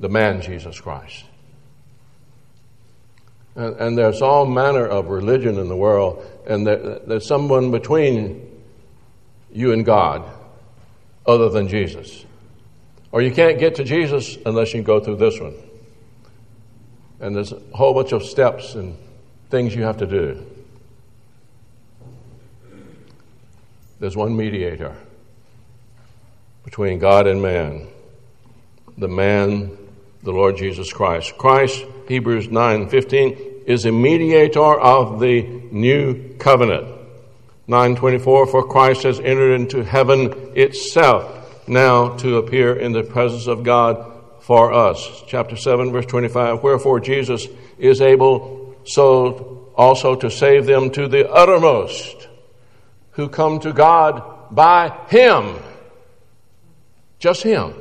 the 0.00 0.08
man 0.08 0.40
Jesus 0.40 0.80
Christ. 0.80 1.26
And, 3.56 3.76
and 3.76 3.98
there's 3.98 4.22
all 4.22 4.46
manner 4.46 4.86
of 4.86 5.08
religion 5.08 5.58
in 5.58 5.68
the 5.68 5.76
world, 5.76 6.24
and 6.48 6.66
there, 6.66 6.98
there's 7.00 7.26
someone 7.26 7.70
between 7.70 8.48
you 9.52 9.72
and 9.72 9.84
God 9.84 10.24
other 11.26 11.48
than 11.48 11.68
Jesus. 11.68 12.24
Or 13.10 13.20
you 13.22 13.30
can't 13.30 13.58
get 13.58 13.74
to 13.76 13.84
Jesus 13.84 14.38
unless 14.46 14.72
you 14.72 14.82
go 14.82 15.00
through 15.00 15.16
this 15.16 15.38
one. 15.38 15.54
And 17.20 17.36
there's 17.36 17.52
a 17.52 17.60
whole 17.72 17.94
bunch 17.94 18.12
of 18.12 18.24
steps 18.24 18.74
and 18.74 18.96
things 19.50 19.74
you 19.74 19.82
have 19.82 19.98
to 19.98 20.06
do. 20.06 20.46
There's 24.00 24.16
one 24.16 24.36
mediator 24.36 24.96
between 26.64 26.98
God 26.98 27.26
and 27.26 27.40
man, 27.40 27.86
the 28.98 29.08
man, 29.08 29.76
the 30.22 30.32
Lord 30.32 30.56
Jesus 30.56 30.92
Christ. 30.92 31.36
Christ, 31.38 31.84
Hebrews 32.08 32.48
9 32.48 32.88
15, 32.88 33.62
is 33.66 33.84
a 33.84 33.92
mediator 33.92 34.80
of 34.80 35.20
the 35.20 35.42
new 35.70 36.34
covenant. 36.38 36.91
924, 37.66 38.46
for 38.46 38.66
Christ 38.66 39.04
has 39.04 39.20
entered 39.20 39.54
into 39.54 39.84
heaven 39.84 40.52
itself, 40.56 41.68
now 41.68 42.16
to 42.16 42.36
appear 42.36 42.74
in 42.74 42.92
the 42.92 43.04
presence 43.04 43.46
of 43.46 43.62
God 43.62 44.12
for 44.40 44.72
us. 44.72 45.22
Chapter 45.26 45.56
7, 45.56 45.92
verse 45.92 46.06
25, 46.06 46.62
wherefore 46.62 46.98
Jesus 46.98 47.46
is 47.78 48.00
able 48.00 48.76
so 48.84 49.70
also 49.76 50.16
to 50.16 50.30
save 50.30 50.66
them 50.66 50.90
to 50.90 51.08
the 51.08 51.30
uttermost 51.30 52.28
who 53.12 53.28
come 53.28 53.60
to 53.60 53.72
God 53.72 54.54
by 54.54 54.88
Him. 55.08 55.56
Just 57.18 57.42
Him. 57.42 57.74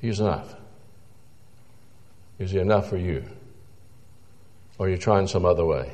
He's 0.00 0.20
enough. 0.20 0.54
Is 2.38 2.50
He 2.50 2.58
enough 2.58 2.90
for 2.90 2.98
you? 2.98 3.24
Or 4.76 4.86
are 4.86 4.90
you 4.90 4.98
trying 4.98 5.26
some 5.26 5.44
other 5.44 5.64
way? 5.64 5.92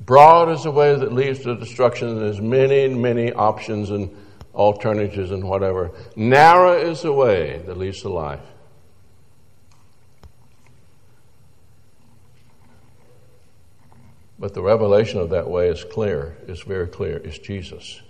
Broad 0.00 0.50
is 0.50 0.62
the 0.62 0.70
way 0.70 0.94
that 0.94 1.12
leads 1.12 1.40
to 1.40 1.56
destruction, 1.56 2.08
and 2.08 2.20
there's 2.20 2.40
many, 2.40 2.88
many 2.88 3.32
options 3.32 3.90
and 3.90 4.14
alternatives 4.54 5.30
and 5.30 5.44
whatever. 5.44 5.90
Narrow 6.16 6.78
is 6.78 7.02
the 7.02 7.12
way 7.12 7.62
that 7.66 7.76
leads 7.76 8.02
to 8.02 8.08
life. 8.08 8.40
But 14.38 14.54
the 14.54 14.62
revelation 14.62 15.18
of 15.18 15.30
that 15.30 15.50
way 15.50 15.68
is 15.68 15.84
clear, 15.84 16.36
it's 16.46 16.62
very 16.62 16.86
clear. 16.86 17.16
It's 17.16 17.38
Jesus. 17.38 18.00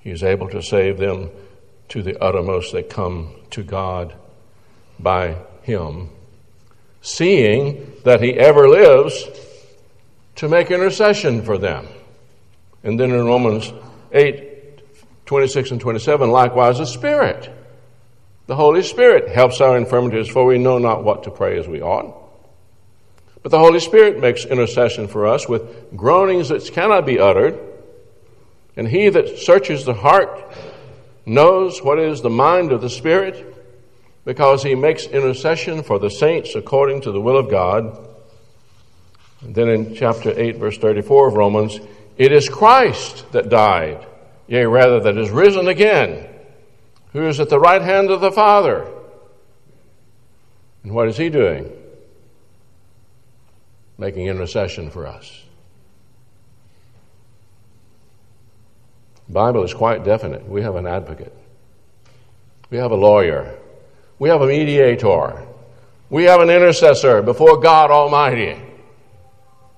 He 0.00 0.10
is 0.10 0.22
able 0.22 0.48
to 0.48 0.62
save 0.62 0.98
them 0.98 1.30
to 1.88 2.02
the 2.02 2.22
uttermost 2.22 2.72
that 2.72 2.90
come 2.90 3.34
to 3.50 3.62
God 3.62 4.14
by 4.98 5.36
Him, 5.62 6.10
seeing 7.02 7.92
that 8.04 8.22
He 8.22 8.34
ever 8.34 8.68
lives 8.68 9.24
to 10.36 10.48
make 10.48 10.70
intercession 10.70 11.42
for 11.42 11.58
them. 11.58 11.86
And 12.82 12.98
then 12.98 13.10
in 13.10 13.24
Romans 13.24 13.72
8 14.12 14.52
26 15.26 15.70
and 15.70 15.80
27, 15.80 16.30
likewise, 16.30 16.78
the 16.78 16.86
Spirit. 16.86 17.50
The 18.46 18.56
Holy 18.56 18.82
Spirit 18.82 19.28
helps 19.28 19.60
our 19.60 19.76
infirmities, 19.76 20.28
for 20.28 20.44
we 20.44 20.58
know 20.58 20.78
not 20.78 21.02
what 21.02 21.24
to 21.24 21.30
pray 21.30 21.58
as 21.58 21.66
we 21.66 21.80
ought. 21.80 22.14
But 23.42 23.50
the 23.50 23.58
Holy 23.58 23.80
Spirit 23.80 24.20
makes 24.20 24.44
intercession 24.44 25.08
for 25.08 25.26
us 25.26 25.48
with 25.48 25.96
groanings 25.96 26.50
that 26.50 26.70
cannot 26.72 27.06
be 27.06 27.18
uttered. 27.18 27.58
And 28.76 28.86
he 28.86 29.08
that 29.08 29.38
searches 29.38 29.84
the 29.84 29.94
heart 29.94 30.52
knows 31.24 31.82
what 31.82 31.98
is 31.98 32.20
the 32.20 32.30
mind 32.30 32.72
of 32.72 32.82
the 32.82 32.90
Spirit, 32.90 33.50
because 34.24 34.62
he 34.62 34.74
makes 34.74 35.06
intercession 35.06 35.82
for 35.82 35.98
the 35.98 36.10
saints 36.10 36.54
according 36.54 37.02
to 37.02 37.12
the 37.12 37.20
will 37.20 37.38
of 37.38 37.50
God. 37.50 38.13
Then 39.44 39.68
in 39.68 39.94
chapter 39.94 40.32
8, 40.34 40.56
verse 40.56 40.78
34 40.78 41.28
of 41.28 41.34
Romans, 41.34 41.78
it 42.16 42.32
is 42.32 42.48
Christ 42.48 43.30
that 43.32 43.48
died, 43.48 44.06
yea, 44.46 44.64
rather, 44.64 45.00
that 45.00 45.18
is 45.18 45.30
risen 45.30 45.68
again, 45.68 46.28
who 47.12 47.26
is 47.26 47.40
at 47.40 47.50
the 47.50 47.60
right 47.60 47.82
hand 47.82 48.10
of 48.10 48.20
the 48.20 48.32
Father. 48.32 48.90
And 50.82 50.92
what 50.92 51.08
is 51.08 51.16
he 51.16 51.28
doing? 51.28 51.70
making 53.98 54.26
intercession 54.26 54.90
for 54.90 55.06
us. 55.06 55.42
The 59.26 59.32
Bible 59.32 59.64
is 59.64 59.72
quite 59.72 60.04
definite. 60.04 60.46
We 60.46 60.62
have 60.62 60.76
an 60.76 60.86
advocate. 60.86 61.34
We 62.70 62.78
have 62.78 62.90
a 62.90 62.96
lawyer. 62.96 63.58
We 64.18 64.28
have 64.28 64.42
a 64.42 64.46
mediator. 64.46 65.46
We 66.10 66.24
have 66.24 66.40
an 66.40 66.50
intercessor 66.50 67.22
before 67.22 67.60
God 67.60 67.90
Almighty. 67.90 68.60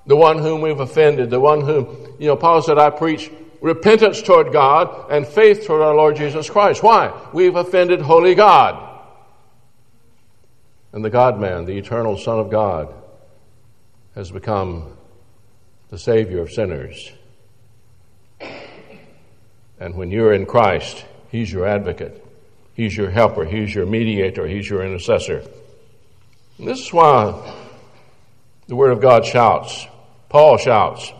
The 0.06 0.16
one 0.16 0.38
whom 0.38 0.60
we've 0.60 0.78
offended, 0.78 1.30
the 1.30 1.40
one 1.40 1.60
whom, 1.62 2.14
you 2.18 2.28
know, 2.28 2.36
Paul 2.36 2.62
said, 2.62 2.78
I 2.78 2.90
preach 2.90 3.30
repentance 3.60 4.22
toward 4.22 4.52
God 4.52 5.10
and 5.10 5.26
faith 5.26 5.66
toward 5.66 5.82
our 5.82 5.94
Lord 5.94 6.16
Jesus 6.16 6.48
Christ. 6.48 6.82
Why? 6.82 7.12
We've 7.32 7.56
offended 7.56 8.00
holy 8.00 8.34
God. 8.34 8.82
And 10.92 11.04
the 11.04 11.10
God 11.10 11.40
man, 11.40 11.64
the 11.64 11.76
eternal 11.76 12.16
Son 12.16 12.38
of 12.38 12.50
God, 12.50 12.94
has 14.14 14.30
become 14.30 14.96
the 15.90 15.98
Savior 15.98 16.40
of 16.40 16.50
sinners. 16.50 17.12
And 19.78 19.94
when 19.94 20.10
you're 20.10 20.32
in 20.32 20.46
Christ, 20.46 21.04
He's 21.30 21.52
your 21.52 21.66
advocate, 21.66 22.24
He's 22.74 22.96
your 22.96 23.10
helper, 23.10 23.44
He's 23.44 23.74
your 23.74 23.84
mediator, 23.86 24.46
He's 24.46 24.68
your 24.70 24.84
intercessor. 24.84 25.42
And 26.58 26.66
this 26.66 26.80
is 26.80 26.92
why 26.92 27.54
the 28.68 28.76
Word 28.76 28.92
of 28.92 29.00
God 29.00 29.26
shouts, 29.26 29.86
Paul 30.28 30.56
shouts, 30.58 31.12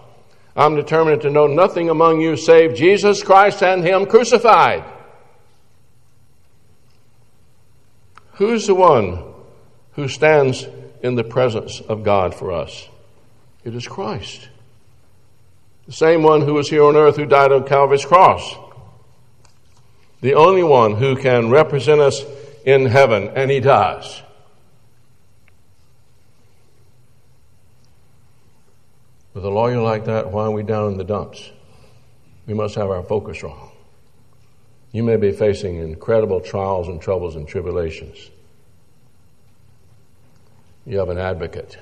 I'm 0.56 0.74
determined 0.74 1.22
to 1.22 1.30
know 1.30 1.46
nothing 1.46 1.90
among 1.90 2.20
you 2.20 2.36
save 2.36 2.74
Jesus 2.74 3.22
Christ 3.22 3.62
and 3.62 3.84
Him 3.84 4.06
crucified. 4.06 4.84
Who's 8.34 8.66
the 8.66 8.74
one 8.74 9.22
who 9.92 10.08
stands 10.08 10.66
in 11.02 11.14
the 11.14 11.24
presence 11.24 11.80
of 11.80 12.02
God 12.02 12.34
for 12.34 12.52
us? 12.52 12.88
It 13.64 13.74
is 13.74 13.86
Christ. 13.86 14.48
The 15.86 15.92
same 15.92 16.22
one 16.22 16.42
who 16.42 16.54
was 16.54 16.68
here 16.68 16.84
on 16.84 16.96
earth 16.96 17.16
who 17.16 17.26
died 17.26 17.52
on 17.52 17.66
Calvary's 17.66 18.04
cross. 18.04 18.56
The 20.20 20.34
only 20.34 20.62
one 20.62 20.96
who 20.96 21.16
can 21.16 21.50
represent 21.50 22.00
us 22.00 22.24
in 22.64 22.86
heaven, 22.86 23.28
and 23.34 23.50
he 23.50 23.60
does. 23.60 24.22
With 29.36 29.44
a 29.44 29.50
lawyer 29.50 29.82
like 29.82 30.06
that, 30.06 30.32
why 30.32 30.44
are 30.44 30.50
we 30.50 30.62
down 30.62 30.92
in 30.92 30.96
the 30.96 31.04
dumps? 31.04 31.50
We 32.46 32.54
must 32.54 32.74
have 32.76 32.88
our 32.88 33.02
focus 33.02 33.42
wrong. 33.42 33.70
You 34.92 35.02
may 35.02 35.16
be 35.16 35.30
facing 35.30 35.76
incredible 35.76 36.40
trials 36.40 36.88
and 36.88 37.02
troubles 37.02 37.36
and 37.36 37.46
tribulations. 37.46 38.30
You 40.86 40.96
have 40.96 41.10
an 41.10 41.18
advocate. 41.18 41.76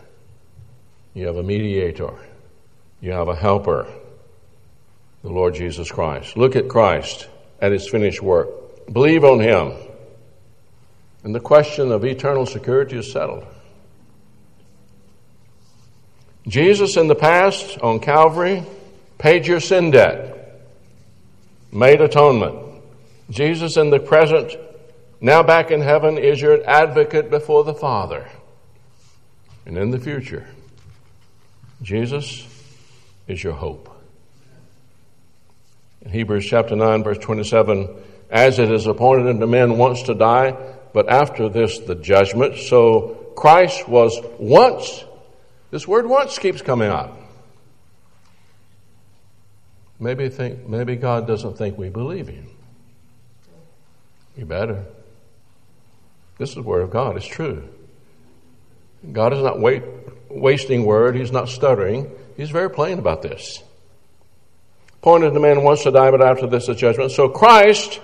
You 1.15 1.29
have 1.29 1.37
a 1.37 1.45
mediator. 1.45 2.11
You 3.01 3.13
have 3.13 3.29
a 3.29 3.37
helper, 3.37 3.87
the 5.23 5.31
Lord 5.31 5.55
Jesus 5.55 5.89
Christ. 5.93 6.37
Look 6.37 6.57
at 6.57 6.69
Christ 6.69 7.29
at 7.61 7.71
his 7.71 7.89
finished 7.89 8.21
work. 8.21 8.49
Believe 8.93 9.23
on 9.23 9.39
him. 9.39 9.75
And 11.23 11.33
the 11.33 11.39
question 11.39 11.93
of 11.93 12.05
eternal 12.05 12.47
security 12.47 12.99
is 12.99 13.13
settled. 13.13 13.47
Jesus 16.47 16.97
in 16.97 17.09
the 17.09 17.15
past 17.15 17.79
on 17.81 18.01
Calvary 18.01 18.63
paid 19.19 19.47
your 19.47 19.61
sin 19.61 19.91
debt, 19.91 20.61
made 21.73 22.01
atonement. 22.01 22.59
Jesus 23.31 23.79
in 23.79 23.89
the 23.89 23.99
present, 23.99 24.55
now 25.21 25.43
back 25.43 25.71
in 25.71 25.81
heaven, 25.81 26.19
is 26.19 26.41
your 26.41 26.63
advocate 26.69 27.31
before 27.31 27.65
the 27.65 27.73
Father. 27.73 28.29
And 29.65 29.79
in 29.79 29.91
the 29.91 29.99
future, 29.99 30.47
Jesus 31.81 32.47
is 33.27 33.43
your 33.43 33.55
hope. 33.55 33.91
In 36.03 36.11
Hebrews 36.11 36.45
chapter 36.45 36.77
9, 36.77 37.03
verse 37.03 37.19
27, 37.19 37.89
as 38.29 38.59
it 38.59 38.71
is 38.71 38.87
appointed 38.87 39.29
unto 39.29 39.47
men 39.47 39.79
once 39.79 40.03
to 40.03 40.15
die, 40.15 40.55
but 40.93 41.09
after 41.09 41.49
this 41.49 41.79
the 41.79 41.95
judgment. 41.95 42.59
So 42.59 43.33
Christ 43.35 43.89
was 43.89 44.21
once 44.39 45.05
this 45.75 45.89
word 45.89 46.07
once 46.07 46.39
keeps 46.39 46.63
coming 46.63 46.89
up. 46.89 47.19
Maybe 49.99 50.29
think 50.29 50.69
maybe 50.69 50.95
God 50.95 51.27
doesn't 51.27 51.59
think 51.59 51.77
we 51.77 51.89
believe 51.89 52.29
him. 52.29 52.49
You 54.37 54.45
better. 54.45 54.85
This 56.39 56.51
is 56.51 56.55
the 56.55 56.63
word 56.63 56.83
of 56.83 56.93
God. 56.93 57.17
It's 57.17 57.27
true. 57.27 57.69
God 59.11 59.33
is 59.33 59.43
not 59.43 59.59
wait, 59.59 59.83
wasting 60.29 60.85
word. 60.85 61.17
He's 61.17 61.33
not 61.33 61.49
stuttering. 61.49 62.09
He's 62.37 62.51
very 62.51 62.71
plain 62.71 63.01
about 63.01 63.23
this. 63.23 63.61
Pointed 65.03 65.35
the 65.35 65.41
man 65.41 65.65
once 65.65 65.83
to 65.83 65.91
die, 65.91 66.13
but 66.13 66.23
after 66.23 66.47
this 66.47 66.67
the 66.67 66.77
judgment. 66.77 67.11
So 67.11 67.29
Christ 67.29 67.99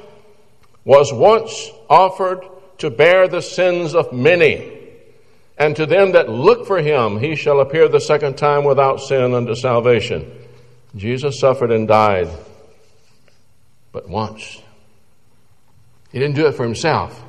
was 0.85 1.13
once 1.13 1.71
offered 1.89 2.45
to 2.79 2.91
bear 2.91 3.29
the 3.29 3.43
sins 3.43 3.95
of 3.95 4.13
many. 4.13 4.80
And 5.61 5.77
to 5.77 5.85
them 5.85 6.13
that 6.13 6.31
look 6.31 6.67
for 6.67 6.81
him, 6.81 7.21
he 7.21 7.37
shall 7.37 7.61
appear 7.61 7.87
the 7.87 8.01
second 8.01 8.39
time 8.39 8.65
without 8.65 8.99
sin 8.99 9.35
unto 9.35 9.55
salvation. 9.55 10.33
Jesus 10.97 11.39
suffered 11.39 11.71
and 11.71 11.87
died, 11.87 12.31
but 13.93 14.09
once. 14.09 14.63
He 16.11 16.19
didn't 16.19 16.35
do 16.35 16.47
it 16.47 16.53
for 16.53 16.65
himself. 16.65 17.23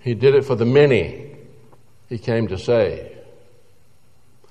He 0.00 0.14
did 0.14 0.34
it 0.34 0.44
for 0.44 0.56
the 0.56 0.66
many 0.66 1.36
he 2.08 2.18
came 2.18 2.48
to 2.48 2.58
save. 2.58 3.16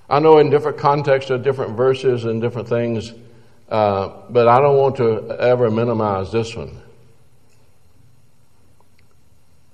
I 0.09 0.19
know 0.19 0.37
in 0.37 0.49
different 0.49 0.77
contexts 0.77 1.29
of 1.31 1.43
different 1.43 1.75
verses 1.75 2.23
and 2.23 2.41
different 2.41 2.69
things, 2.69 3.11
uh, 3.67 4.21
but 4.29 4.47
I 4.47 4.61
don't 4.61 4.77
want 4.77 4.95
to 4.95 5.29
ever 5.37 5.69
minimize 5.69 6.31
this 6.31 6.55
one. 6.55 6.81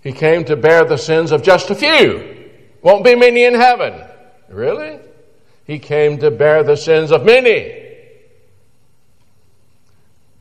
He 0.06 0.12
came 0.12 0.46
to 0.46 0.56
bear 0.56 0.86
the 0.86 0.98
sins 0.98 1.32
of 1.32 1.42
just 1.42 1.72
a 1.72 1.76
few. 1.76 2.52
Won't 2.84 3.04
be 3.04 3.16
many 3.16 3.44
in 3.44 3.56
heaven. 3.56 4.04
Really? 4.48 5.00
He 5.66 5.80
came 5.80 6.20
to 6.20 6.30
bear 6.30 6.62
the 6.62 6.78
sins 6.78 7.12
of 7.12 7.26
many. 7.26 7.84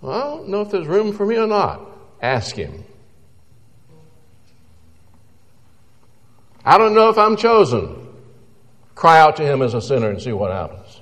Well, 0.02 0.12
I 0.12 0.20
don't 0.20 0.48
know 0.50 0.60
if 0.60 0.70
there's 0.70 0.86
room 0.86 1.14
for 1.14 1.24
me 1.24 1.38
or 1.38 1.46
not. 1.46 1.80
Ask 2.20 2.54
him. 2.54 2.84
I 6.62 6.76
don't 6.76 6.94
know 6.94 7.08
if 7.08 7.16
I'm 7.16 7.38
chosen. 7.38 8.06
Cry 8.94 9.18
out 9.18 9.36
to 9.36 9.46
him 9.46 9.62
as 9.62 9.72
a 9.72 9.80
sinner 9.80 10.10
and 10.10 10.20
see 10.20 10.32
what 10.32 10.52
happens. 10.52 11.00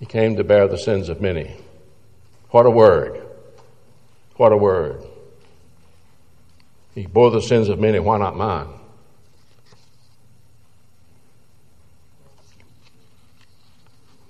He 0.00 0.06
came 0.06 0.34
to 0.34 0.42
bear 0.42 0.66
the 0.66 0.78
sins 0.78 1.08
of 1.08 1.20
many. 1.20 1.56
What 2.50 2.66
a 2.66 2.70
word. 2.70 3.27
What 4.38 4.52
a 4.52 4.56
word. 4.56 5.02
He 6.94 7.06
bore 7.06 7.32
the 7.32 7.42
sins 7.42 7.68
of 7.68 7.80
many, 7.80 7.98
why 7.98 8.18
not 8.18 8.36
mine? 8.36 8.68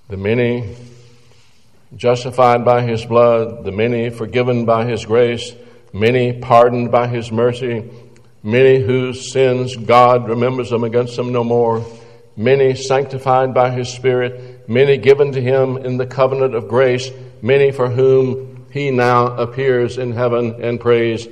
The 0.09 0.17
many 0.17 0.75
justified 1.95 2.65
by 2.65 2.81
his 2.81 3.05
blood, 3.05 3.63
the 3.63 3.71
many 3.71 4.09
forgiven 4.09 4.65
by 4.65 4.85
his 4.85 5.05
grace, 5.05 5.53
many 5.93 6.33
pardoned 6.39 6.91
by 6.91 7.07
his 7.07 7.31
mercy, 7.31 7.87
many 8.41 8.79
whose 8.79 9.31
sins 9.31 9.75
God 9.75 10.27
remembers 10.27 10.71
them 10.71 10.83
against 10.83 11.17
them 11.17 11.31
no 11.31 11.43
more, 11.43 11.85
many 12.35 12.73
sanctified 12.73 13.53
by 13.53 13.69
his 13.69 13.89
Spirit, 13.89 14.67
many 14.67 14.97
given 14.97 15.33
to 15.33 15.41
him 15.41 15.77
in 15.77 15.97
the 15.97 16.07
covenant 16.07 16.55
of 16.55 16.67
grace, 16.67 17.11
many 17.43 17.71
for 17.71 17.89
whom 17.89 18.48
he 18.71 18.91
now 18.91 19.35
appears 19.37 19.97
in 19.97 20.11
heaven 20.11 20.61
and 20.61 20.79
praise, 20.79 21.27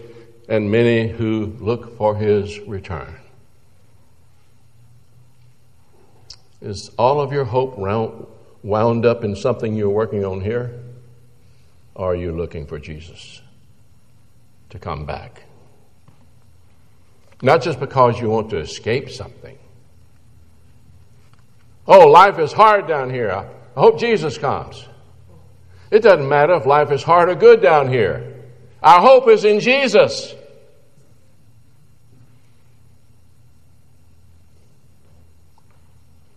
and 0.49 0.71
many 0.71 1.07
who 1.07 1.55
look 1.59 1.97
for 1.97 2.15
his 2.15 2.59
return. 2.61 3.15
Is 6.61 6.89
all 6.97 7.21
of 7.21 7.31
your 7.31 7.45
hope 7.45 7.77
wound 8.63 9.05
up 9.05 9.23
in 9.23 9.35
something 9.35 9.75
you're 9.75 9.89
working 9.89 10.25
on 10.25 10.41
here? 10.41 10.79
Or 11.93 12.13
are 12.13 12.15
you 12.15 12.31
looking 12.31 12.65
for 12.65 12.79
Jesus 12.79 13.41
to 14.69 14.79
come 14.79 15.05
back? 15.05 15.43
Not 17.41 17.61
just 17.61 17.79
because 17.79 18.19
you 18.19 18.29
want 18.29 18.49
to 18.49 18.57
escape 18.57 19.09
something. 19.09 19.57
Oh, 21.87 22.07
life 22.07 22.39
is 22.39 22.51
hard 22.51 22.87
down 22.87 23.09
here. 23.09 23.31
I 23.31 23.47
hope 23.79 23.99
Jesus 23.99 24.37
comes. 24.37 24.85
It 25.89 26.01
doesn't 26.01 26.27
matter 26.27 26.53
if 26.53 26.65
life 26.65 26.91
is 26.91 27.03
hard 27.03 27.29
or 27.29 27.35
good 27.35 27.61
down 27.61 27.89
here. 27.89 28.35
Our 28.83 29.01
hope 29.01 29.27
is 29.29 29.45
in 29.45 29.59
Jesus. 29.59 30.35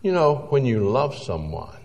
You 0.02 0.12
know, 0.12 0.46
when 0.50 0.64
you 0.64 0.88
love 0.88 1.16
someone, 1.16 1.76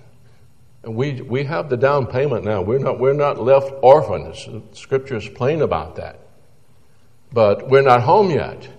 and 0.84 0.96
we, 0.96 1.22
we 1.22 1.44
have 1.46 1.70
the 1.70 1.78
down 1.78 2.06
payment 2.06 2.46
now. 2.46 2.62
We're 2.62 2.80
not, 2.80 3.00
we're 3.00 3.14
not 3.14 3.42
left 3.42 3.74
orphans. 3.82 4.48
Scripture 4.78 5.18
is 5.18 5.28
plain 5.28 5.64
about 5.64 5.96
that. 5.96 6.20
But 7.34 7.70
we're 7.70 7.82
not 7.82 8.04
home 8.04 8.30
yet. 8.30 8.70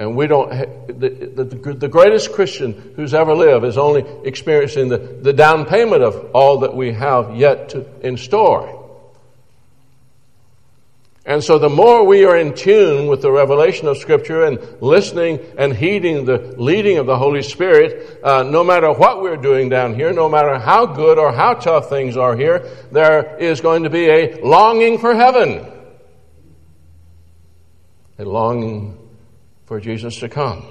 And 0.00 0.16
we 0.16 0.26
don't, 0.26 0.48
the, 0.98 1.44
the, 1.44 1.74
the, 1.74 1.88
greatest 1.88 2.32
Christian 2.32 2.94
who's 2.96 3.12
ever 3.12 3.34
lived 3.34 3.66
is 3.66 3.76
only 3.76 4.02
experiencing 4.24 4.88
the, 4.88 4.96
the 4.96 5.34
down 5.34 5.66
payment 5.66 6.02
of 6.02 6.30
all 6.34 6.60
that 6.60 6.74
we 6.74 6.92
have 6.92 7.36
yet 7.36 7.68
to, 7.68 7.84
in 8.00 8.16
store. 8.16 8.78
And 11.26 11.44
so 11.44 11.58
the 11.58 11.68
more 11.68 12.02
we 12.06 12.24
are 12.24 12.34
in 12.34 12.54
tune 12.54 13.08
with 13.08 13.20
the 13.20 13.30
revelation 13.30 13.88
of 13.88 13.98
Scripture 13.98 14.44
and 14.44 14.58
listening 14.80 15.38
and 15.58 15.76
heeding 15.76 16.24
the 16.24 16.38
leading 16.56 16.96
of 16.96 17.04
the 17.04 17.18
Holy 17.18 17.42
Spirit, 17.42 18.24
uh, 18.24 18.42
no 18.42 18.64
matter 18.64 18.90
what 18.90 19.20
we're 19.20 19.36
doing 19.36 19.68
down 19.68 19.94
here, 19.94 20.14
no 20.14 20.30
matter 20.30 20.58
how 20.58 20.86
good 20.86 21.18
or 21.18 21.30
how 21.30 21.52
tough 21.52 21.90
things 21.90 22.16
are 22.16 22.34
here, 22.34 22.66
there 22.90 23.36
is 23.36 23.60
going 23.60 23.82
to 23.82 23.90
be 23.90 24.08
a 24.08 24.40
longing 24.42 24.96
for 24.96 25.14
heaven. 25.14 25.70
A 28.18 28.24
longing 28.24 28.96
for 29.70 29.78
Jesus 29.78 30.18
to 30.18 30.28
come. 30.28 30.64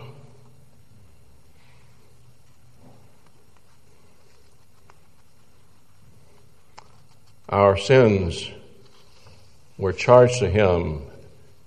Our 7.48 7.78
sins 7.78 8.52
were 9.78 9.94
charged 9.94 10.40
to 10.40 10.50
him 10.50 11.04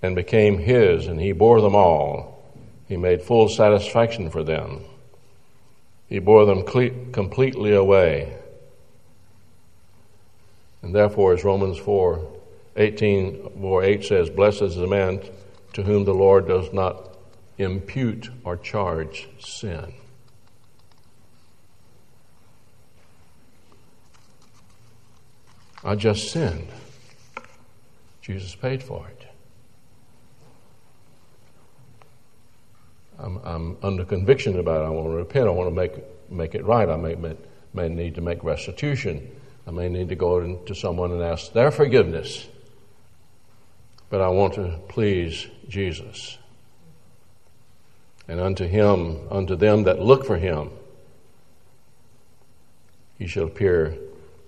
and 0.02 0.14
became 0.14 0.58
his, 0.58 1.06
and 1.06 1.18
he 1.18 1.32
bore 1.32 1.62
them 1.62 1.74
all. 1.74 2.52
He 2.86 2.98
made 2.98 3.22
full 3.22 3.48
satisfaction 3.48 4.28
for 4.28 4.44
them. 4.44 4.84
He 6.10 6.18
bore 6.18 6.44
them 6.44 6.64
cle- 6.64 7.12
completely 7.12 7.72
away. 7.72 8.36
And 10.82 10.94
therefore, 10.94 11.32
as 11.32 11.44
Romans 11.44 11.78
4 11.78 12.30
18, 12.76 13.52
4 13.58 13.84
8 13.84 14.04
says, 14.04 14.28
Blessed 14.28 14.60
is 14.60 14.76
the 14.76 14.86
man 14.86 15.22
to 15.72 15.82
whom 15.82 16.04
the 16.04 16.12
Lord 16.12 16.46
does 16.46 16.70
not 16.74 17.11
impute 17.58 18.30
or 18.44 18.56
charge 18.56 19.28
sin. 19.38 19.94
I 25.84 25.96
just 25.96 26.30
sinned. 26.30 26.68
Jesus 28.20 28.54
paid 28.54 28.82
for 28.82 29.06
it. 29.08 29.26
I'm, 33.18 33.38
I'm, 33.44 33.76
under 33.82 34.04
conviction 34.04 34.58
about 34.58 34.82
it. 34.82 34.86
I 34.86 34.90
want 34.90 35.08
to 35.08 35.16
repent. 35.16 35.46
I 35.46 35.50
want 35.50 35.68
to 35.68 35.74
make, 35.74 35.92
make 36.30 36.54
it 36.54 36.64
right. 36.64 36.88
I 36.88 36.96
may, 36.96 37.14
may, 37.14 37.36
may 37.74 37.88
need 37.88 38.14
to 38.14 38.20
make 38.20 38.42
restitution. 38.44 39.30
I 39.66 39.70
may 39.70 39.88
need 39.88 40.08
to 40.08 40.16
go 40.16 40.56
to 40.56 40.74
someone 40.74 41.12
and 41.12 41.22
ask 41.22 41.52
their 41.52 41.70
forgiveness. 41.70 42.48
But 44.08 44.20
I 44.20 44.28
want 44.28 44.54
to 44.54 44.78
please 44.88 45.46
Jesus. 45.68 46.38
And 48.32 48.40
unto 48.40 48.66
him, 48.66 49.28
unto 49.30 49.56
them 49.56 49.82
that 49.82 50.00
look 50.00 50.24
for 50.24 50.38
him, 50.38 50.70
he 53.18 53.26
shall 53.26 53.44
appear 53.44 53.98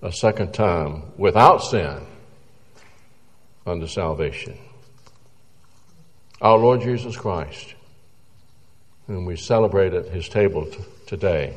a 0.01 0.11
second 0.11 0.55
time 0.55 1.03
without 1.17 1.59
sin 1.59 1.99
unto 3.63 3.85
salvation. 3.85 4.57
Our 6.41 6.57
Lord 6.57 6.81
Jesus 6.81 7.15
Christ, 7.15 7.75
whom 9.05 9.25
we 9.25 9.35
celebrate 9.35 9.93
at 9.93 10.07
his 10.07 10.29
table 10.29 10.65
t- 10.65 10.79
today, 11.05 11.55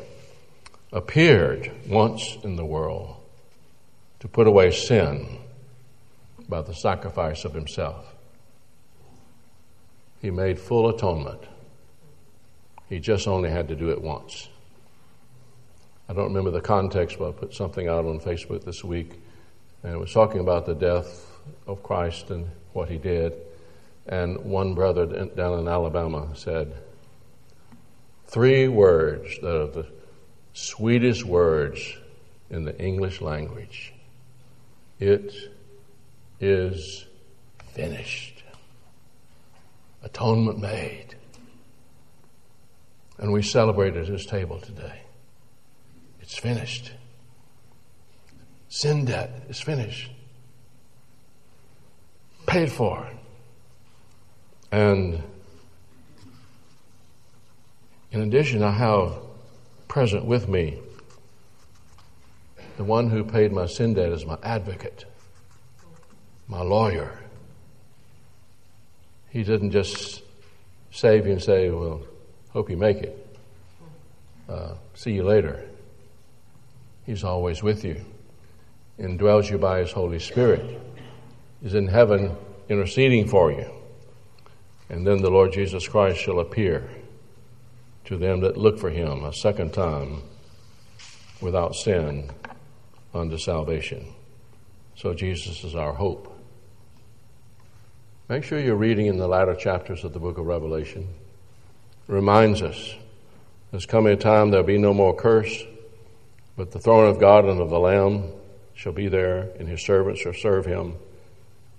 appeared 0.93 1.73
once 1.87 2.37
in 2.45 2.57
the 2.57 2.65
world 2.67 3.17
to 4.21 4.29
put 4.29 4.47
away 4.47 4.71
sin 4.71 5.39
by 6.47 6.61
the 6.61 6.75
sacrifice 6.75 7.47
of 7.47 7.55
himself. 7.55 8.05
He 10.21 10.31
made 10.31 10.59
full 10.59 10.91
atonement. 10.91 11.41
He 12.89 12.99
just 12.99 13.29
only 13.29 13.51
had 13.51 13.69
to 13.69 13.77
do 13.77 13.91
it 13.91 14.01
once. 14.01 14.49
I 16.09 16.15
don't 16.15 16.27
remember 16.27 16.51
the 16.51 16.61
context, 16.61 17.19
but 17.19 17.29
I 17.29 17.33
put 17.33 17.55
something 17.55 17.87
out 17.87 18.07
on 18.07 18.19
Facebook 18.19 18.65
this 18.65 18.83
week, 18.83 19.21
and 19.83 19.93
it 19.93 19.99
was 19.99 20.13
talking 20.13 20.41
about 20.41 20.65
the 20.65 20.75
death 20.75 21.27
of 21.67 21.83
Christ 21.83 22.31
and 22.31 22.49
what 22.73 22.89
he 22.89 22.97
did. 22.97 23.35
And 24.07 24.39
one 24.45 24.75
brother 24.75 25.05
down 25.05 25.59
in 25.59 25.69
Alabama 25.69 26.35
said, 26.35 26.75
Three 28.27 28.69
words 28.69 29.39
that 29.41 29.55
are 29.55 29.67
the 29.67 29.87
sweetest 30.55 31.25
words 31.25 31.81
in 32.51 32.65
the 32.65 32.79
English 32.79 33.21
language. 33.21 33.93
It 34.99 35.35
is 36.41 37.07
finished. 37.75 38.43
Atonement 40.03 40.59
made. 40.59 41.08
And 43.19 43.33
we 43.33 43.43
celebrate 43.43 43.97
at 43.97 44.07
his 44.07 44.25
table 44.25 44.61
today. 44.61 45.03
It's 46.21 46.39
finished. 46.39 46.93
Sin 48.69 49.07
debt 49.07 49.31
is 49.49 49.61
finished. 49.61 50.11
Paid 52.47 52.71
for. 52.71 53.09
And 54.71 55.23
in 58.11 58.21
addition, 58.21 58.63
I 58.63 58.71
have 58.71 59.15
present 59.89 60.25
with 60.25 60.49
me 60.49 60.79
the 62.77 62.85
one 62.85 63.11
who 63.11 63.25
paid 63.25 63.53
my 63.53 63.67
sin 63.67 63.95
debt 63.95 64.13
as 64.13 64.25
my 64.25 64.39
advocate, 64.43 65.05
my 66.47 66.63
lawyer. 66.63 67.19
He 69.31 69.43
didn't 69.43 69.73
just 69.73 70.23
save 70.91 71.27
you 71.27 71.33
and 71.33 71.43
say, 71.43 71.71
Well, 71.71 72.03
hope 72.59 72.71
you 72.71 72.77
make 72.77 72.97
it. 72.97 73.39
Uh, 74.49 74.75
see 74.93 75.13
you 75.13 75.23
later. 75.23 75.65
He's 77.07 77.23
always 77.23 77.63
with 77.63 77.85
you, 77.85 78.05
indwells 78.99 79.49
you 79.49 79.59
by 79.59 79.79
His 79.79 79.93
Holy 79.93 80.19
Spirit, 80.19 80.81
is 81.63 81.75
in 81.75 81.87
heaven 81.87 82.35
interceding 82.69 83.29
for 83.29 83.53
you. 83.53 83.71
And 84.89 85.07
then 85.07 85.23
the 85.23 85.31
Lord 85.31 85.53
Jesus 85.53 85.87
Christ 85.87 86.19
shall 86.19 86.41
appear 86.41 86.91
to 88.07 88.17
them 88.17 88.41
that 88.41 88.57
look 88.57 88.81
for 88.81 88.91
Him 88.91 89.25
a 89.25 89.33
second 89.33 89.73
time 89.73 90.21
without 91.41 91.77
sin 91.77 92.29
unto 93.15 93.39
salvation. 93.39 94.05
So 94.97 95.15
Jesus 95.15 95.63
is 95.63 95.77
our 95.77 95.93
hope. 95.93 96.37
Make 98.29 98.43
sure 98.43 98.59
you're 98.59 98.75
reading 98.75 99.07
in 99.07 99.17
the 99.17 99.29
latter 99.29 99.55
chapters 99.55 100.03
of 100.03 100.13
the 100.13 100.19
book 100.19 100.39
of 100.39 100.47
Revelation. 100.47 101.07
Reminds 102.09 102.63
us 102.63 102.95
there's 103.71 103.87
coming 103.87 104.15
a 104.15 104.17
time 104.17 104.51
there'll 104.51 104.67
be 104.67 104.79
no 104.79 104.95
more 104.95 105.15
curse. 105.15 105.63
But 106.57 106.73
the 106.73 106.81
throne 106.81 107.09
of 107.09 107.21
God 107.21 107.45
and 107.45 107.61
of 107.61 107.71
the 107.71 107.79
Lamb 107.79 108.33
shall 108.75 108.93
be 108.93 109.09
there, 109.09 109.51
and 109.59 109.69
his 109.69 109.83
servants 109.83 110.23
shall 110.23 110.33
serve 110.33 110.67
him, 110.67 110.97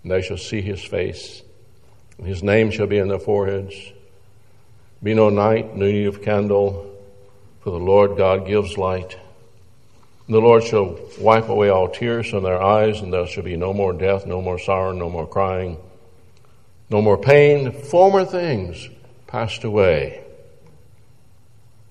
and 0.04 0.12
they 0.12 0.22
shall 0.22 0.38
see 0.38 0.62
his 0.62 0.82
face, 0.84 1.42
and 2.18 2.28
his 2.28 2.44
name 2.44 2.72
shall 2.72 2.88
be 2.88 2.98
in 2.98 3.08
their 3.08 3.20
foreheads. 3.20 3.76
Be 5.02 5.14
no 5.14 5.30
night, 5.30 5.76
no 5.76 5.86
need 5.86 6.08
of 6.08 6.22
candle, 6.22 6.96
for 7.62 7.72
the 7.72 7.78
Lord 7.78 8.16
God 8.16 8.46
gives 8.46 8.78
light. 8.78 9.18
And 10.28 10.36
the 10.36 10.42
Lord 10.42 10.64
shall 10.64 10.98
wipe 11.20 11.50
away 11.50 11.70
all 11.70 11.90
tears 11.90 12.30
from 12.30 12.44
their 12.44 12.62
eyes, 12.62 13.02
and 13.02 13.12
there 13.12 13.28
shall 13.28 13.44
be 13.44 13.58
no 13.58 13.74
more 13.74 13.94
death, 13.94 14.26
no 14.26 14.42
more 14.42 14.60
sorrow, 14.60 14.92
no 14.92 15.10
more 15.10 15.28
crying, 15.28 15.78
no 16.90 17.02
more 17.02 17.18
pain. 17.18 17.72
Former 17.72 18.24
things 18.24 18.90
passed 19.30 19.64
away. 19.64 20.24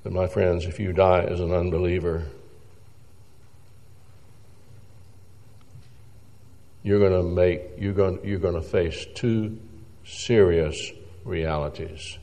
But 0.02 0.12
my 0.12 0.26
friends, 0.26 0.66
if 0.66 0.80
you 0.80 0.92
die 0.92 1.22
as 1.22 1.38
an 1.38 1.52
unbeliever, 1.52 2.26
you're 6.82 6.98
going 6.98 7.12
to 7.12 7.28
make 7.28 7.62
you're 7.78 7.92
going 7.92 8.18
you're 8.24 8.38
going 8.40 8.54
to 8.54 8.62
face 8.62 9.06
two 9.14 9.58
serious 10.04 10.90
realities 11.24 12.18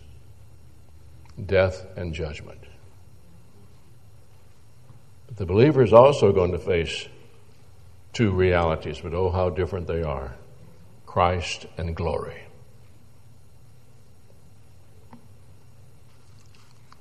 death 1.45 1.85
and 1.97 2.13
judgment 2.13 2.61
but 5.27 5.35
the 5.37 5.45
believer 5.45 5.83
is 5.83 5.93
also 5.93 6.31
going 6.31 6.51
to 6.51 6.57
face 6.57 7.07
two 8.13 8.31
realities 8.31 9.01
but 9.03 9.13
oh 9.13 9.29
how 9.29 9.49
different 9.49 9.85
they 9.85 10.01
are 10.01 10.33
christ 11.05 11.67
and 11.77 11.95
glory 11.95 12.44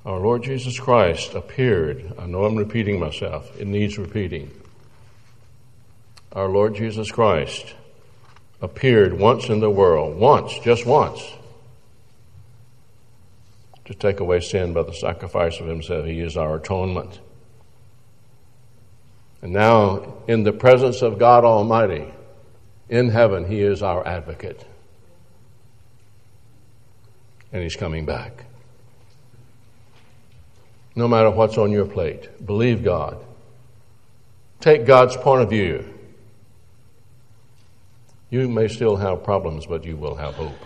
our 0.04 0.18
lord 0.18 0.42
jesus 0.42 0.78
christ 0.78 1.34
appeared 1.34 2.12
i 2.18 2.26
know 2.26 2.44
i'm 2.44 2.56
repeating 2.56 2.98
myself 2.98 3.58
it 3.60 3.66
needs 3.66 3.98
repeating 3.98 4.50
our 6.34 6.48
Lord 6.48 6.74
Jesus 6.74 7.10
Christ 7.12 7.74
appeared 8.60 9.12
once 9.18 9.48
in 9.48 9.60
the 9.60 9.70
world, 9.70 10.16
once, 10.16 10.58
just 10.60 10.84
once, 10.84 11.22
to 13.84 13.94
take 13.94 14.18
away 14.18 14.40
sin 14.40 14.72
by 14.72 14.82
the 14.82 14.92
sacrifice 14.92 15.60
of 15.60 15.66
Himself. 15.66 16.06
He 16.06 16.20
is 16.20 16.36
our 16.36 16.56
atonement. 16.56 17.20
And 19.42 19.52
now, 19.52 20.14
in 20.26 20.42
the 20.42 20.52
presence 20.52 21.02
of 21.02 21.18
God 21.18 21.44
Almighty, 21.44 22.12
in 22.88 23.10
heaven, 23.10 23.46
He 23.46 23.60
is 23.60 23.82
our 23.82 24.06
advocate. 24.06 24.66
And 27.52 27.62
He's 27.62 27.76
coming 27.76 28.06
back. 28.06 28.46
No 30.96 31.08
matter 31.08 31.30
what's 31.30 31.58
on 31.58 31.72
your 31.72 31.86
plate, 31.86 32.46
believe 32.46 32.84
God. 32.84 33.24
Take 34.60 34.86
God's 34.86 35.16
point 35.16 35.42
of 35.42 35.50
view. 35.50 35.84
You 38.30 38.48
may 38.48 38.68
still 38.68 38.96
have 38.96 39.24
problems, 39.24 39.66
but 39.66 39.84
you 39.84 39.96
will 39.96 40.14
have 40.14 40.34
hope. 40.34 40.64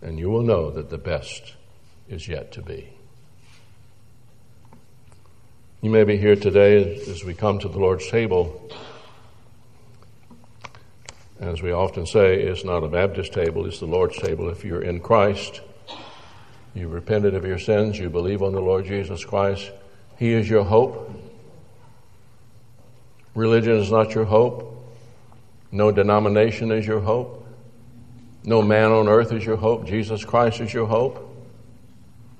And 0.00 0.18
you 0.18 0.30
will 0.30 0.42
know 0.42 0.70
that 0.70 0.90
the 0.90 0.98
best 0.98 1.54
is 2.08 2.26
yet 2.26 2.52
to 2.52 2.62
be. 2.62 2.92
You 5.80 5.90
may 5.90 6.04
be 6.04 6.16
here 6.16 6.36
today 6.36 7.00
as 7.08 7.24
we 7.24 7.34
come 7.34 7.58
to 7.58 7.68
the 7.68 7.78
Lord's 7.78 8.08
table. 8.08 8.70
As 11.40 11.60
we 11.60 11.72
often 11.72 12.06
say, 12.06 12.40
it's 12.40 12.64
not 12.64 12.84
a 12.84 12.88
Baptist 12.88 13.32
table, 13.32 13.66
it's 13.66 13.80
the 13.80 13.86
Lord's 13.86 14.16
table. 14.16 14.48
If 14.48 14.64
you're 14.64 14.82
in 14.82 15.00
Christ, 15.00 15.60
you've 16.74 16.92
repented 16.92 17.34
of 17.34 17.44
your 17.44 17.58
sins, 17.58 17.98
you 17.98 18.10
believe 18.10 18.42
on 18.42 18.52
the 18.52 18.60
Lord 18.60 18.86
Jesus 18.86 19.24
Christ, 19.24 19.70
He 20.18 20.32
is 20.32 20.48
your 20.48 20.64
hope. 20.64 21.10
Religion 23.34 23.76
is 23.78 23.90
not 23.90 24.14
your 24.14 24.24
hope. 24.24 24.68
No 25.70 25.90
denomination 25.90 26.70
is 26.70 26.86
your 26.86 27.00
hope. 27.00 27.46
No 28.44 28.60
man 28.60 28.90
on 28.90 29.08
earth 29.08 29.32
is 29.32 29.44
your 29.44 29.56
hope. 29.56 29.86
Jesus 29.86 30.24
Christ 30.24 30.60
is 30.60 30.72
your 30.72 30.86
hope. 30.86 31.28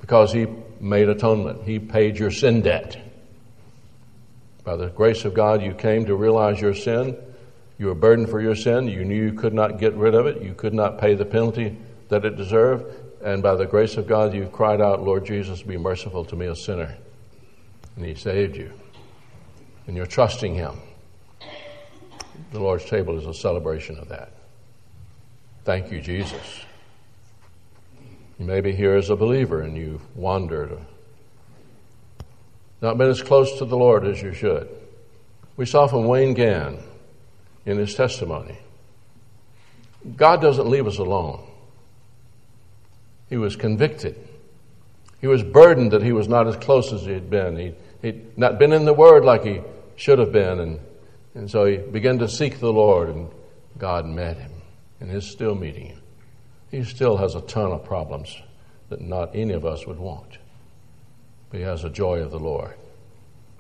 Because 0.01 0.33
he 0.33 0.47
made 0.81 1.09
atonement. 1.09 1.63
He 1.63 1.79
paid 1.79 2.19
your 2.19 2.31
sin 2.31 2.61
debt. 2.61 2.99
By 4.65 4.77
the 4.77 4.89
grace 4.89 5.25
of 5.25 5.33
God, 5.33 5.63
you 5.63 5.73
came 5.73 6.07
to 6.07 6.15
realize 6.15 6.61
your 6.61 6.75
sin. 6.75 7.17
You 7.79 7.87
were 7.87 7.95
burdened 7.95 8.29
for 8.29 8.41
your 8.41 8.55
sin. 8.55 8.89
You 8.89 9.05
knew 9.05 9.25
you 9.25 9.33
could 9.33 9.55
not 9.55 9.79
get 9.79 9.95
rid 9.95 10.15
of 10.15 10.27
it. 10.27 10.43
You 10.43 10.55
could 10.55 10.75
not 10.75 10.99
pay 10.99 11.15
the 11.15 11.25
penalty 11.25 11.77
that 12.09 12.25
it 12.25 12.37
deserved. 12.37 12.85
And 13.23 13.43
by 13.43 13.55
the 13.55 13.67
grace 13.67 13.97
of 13.97 14.07
God, 14.07 14.35
you've 14.35 14.53
cried 14.53 14.81
out, 14.81 15.03
Lord 15.03 15.25
Jesus, 15.25 15.63
be 15.63 15.77
merciful 15.77 16.25
to 16.25 16.37
me, 16.37 16.47
a 16.47 16.57
sinner. 16.57 16.97
And 17.97 18.05
He 18.05 18.15
saved 18.15 18.57
you. 18.57 18.73
And 19.87 19.97
you're 19.97 20.07
trusting 20.07 20.55
Him. 20.55 20.81
The 22.51 22.61
Lord's 22.61 22.85
table 22.85 23.17
is 23.19 23.27
a 23.27 23.35
celebration 23.35 23.99
of 23.99 24.09
that. 24.09 24.33
Thank 25.65 25.93
you, 25.93 26.01
Jesus. 26.01 26.65
You 28.39 28.47
may 28.47 28.61
be 28.61 28.73
here 28.73 28.97
as 28.97 29.11
a 29.11 29.17
believer 29.17 29.63
and 29.63 29.77
you've 29.77 30.17
wandered, 30.17 30.77
not 32.81 32.99
been 32.99 33.09
as 33.09 33.23
close 33.23 33.59
to 33.59 33.65
the 33.65 33.77
Lord 33.77 34.05
as 34.05 34.21
you 34.21 34.33
should. 34.33 34.69
We 35.57 35.67
saw 35.67 35.87
from 35.87 36.07
Wayne 36.07 36.35
Gann 36.35 36.79
in 37.65 37.79
his 37.79 37.95
testimony 37.95 38.59
God 40.17 40.41
doesn't 40.41 40.67
leave 40.67 40.89
us 40.89 40.99
alone. 40.99 41.49
He 43.33 43.39
was 43.39 43.57
convicted. 43.57 44.15
He 45.23 45.27
was 45.27 45.43
burdened 45.43 45.93
that 45.93 46.03
he 46.03 46.13
was 46.13 46.29
not 46.29 46.47
as 46.47 46.57
close 46.57 46.93
as 46.93 47.07
he 47.07 47.13
had 47.13 47.31
been. 47.31 47.57
He, 47.57 47.75
he'd 48.03 48.37
not 48.37 48.59
been 48.59 48.75
in 48.75 48.85
the 48.85 48.93
Word 48.93 49.25
like 49.25 49.43
he 49.43 49.63
should 49.97 50.19
have 50.19 50.33
been. 50.33 50.61
And, 50.61 50.81
and 51.35 51.51
so 51.51 51.65
he 51.65 51.79
began 51.79 52.19
to 52.19 52.29
seek 52.29 52.61
the 52.61 52.71
Lord, 52.71 53.09
and 53.09 53.31
God 53.79 54.05
met 54.05 54.37
him 54.37 54.53
and 55.01 55.11
is 55.11 55.25
still 55.25 55.55
meeting 55.55 55.87
him. 55.87 56.03
He 56.71 56.85
still 56.85 57.17
has 57.17 57.35
a 57.35 57.41
ton 57.41 57.73
of 57.73 57.87
problems 57.87 58.37
that 58.91 59.01
not 59.01 59.35
any 59.35 59.55
of 59.55 59.65
us 59.65 59.87
would 59.87 59.99
want. 59.99 60.37
But 61.49 61.57
he 61.57 61.63
has 61.63 61.85
a 61.85 61.89
joy 61.91 62.19
of 62.19 62.33
the 62.33 62.39
Lord, 62.39 62.75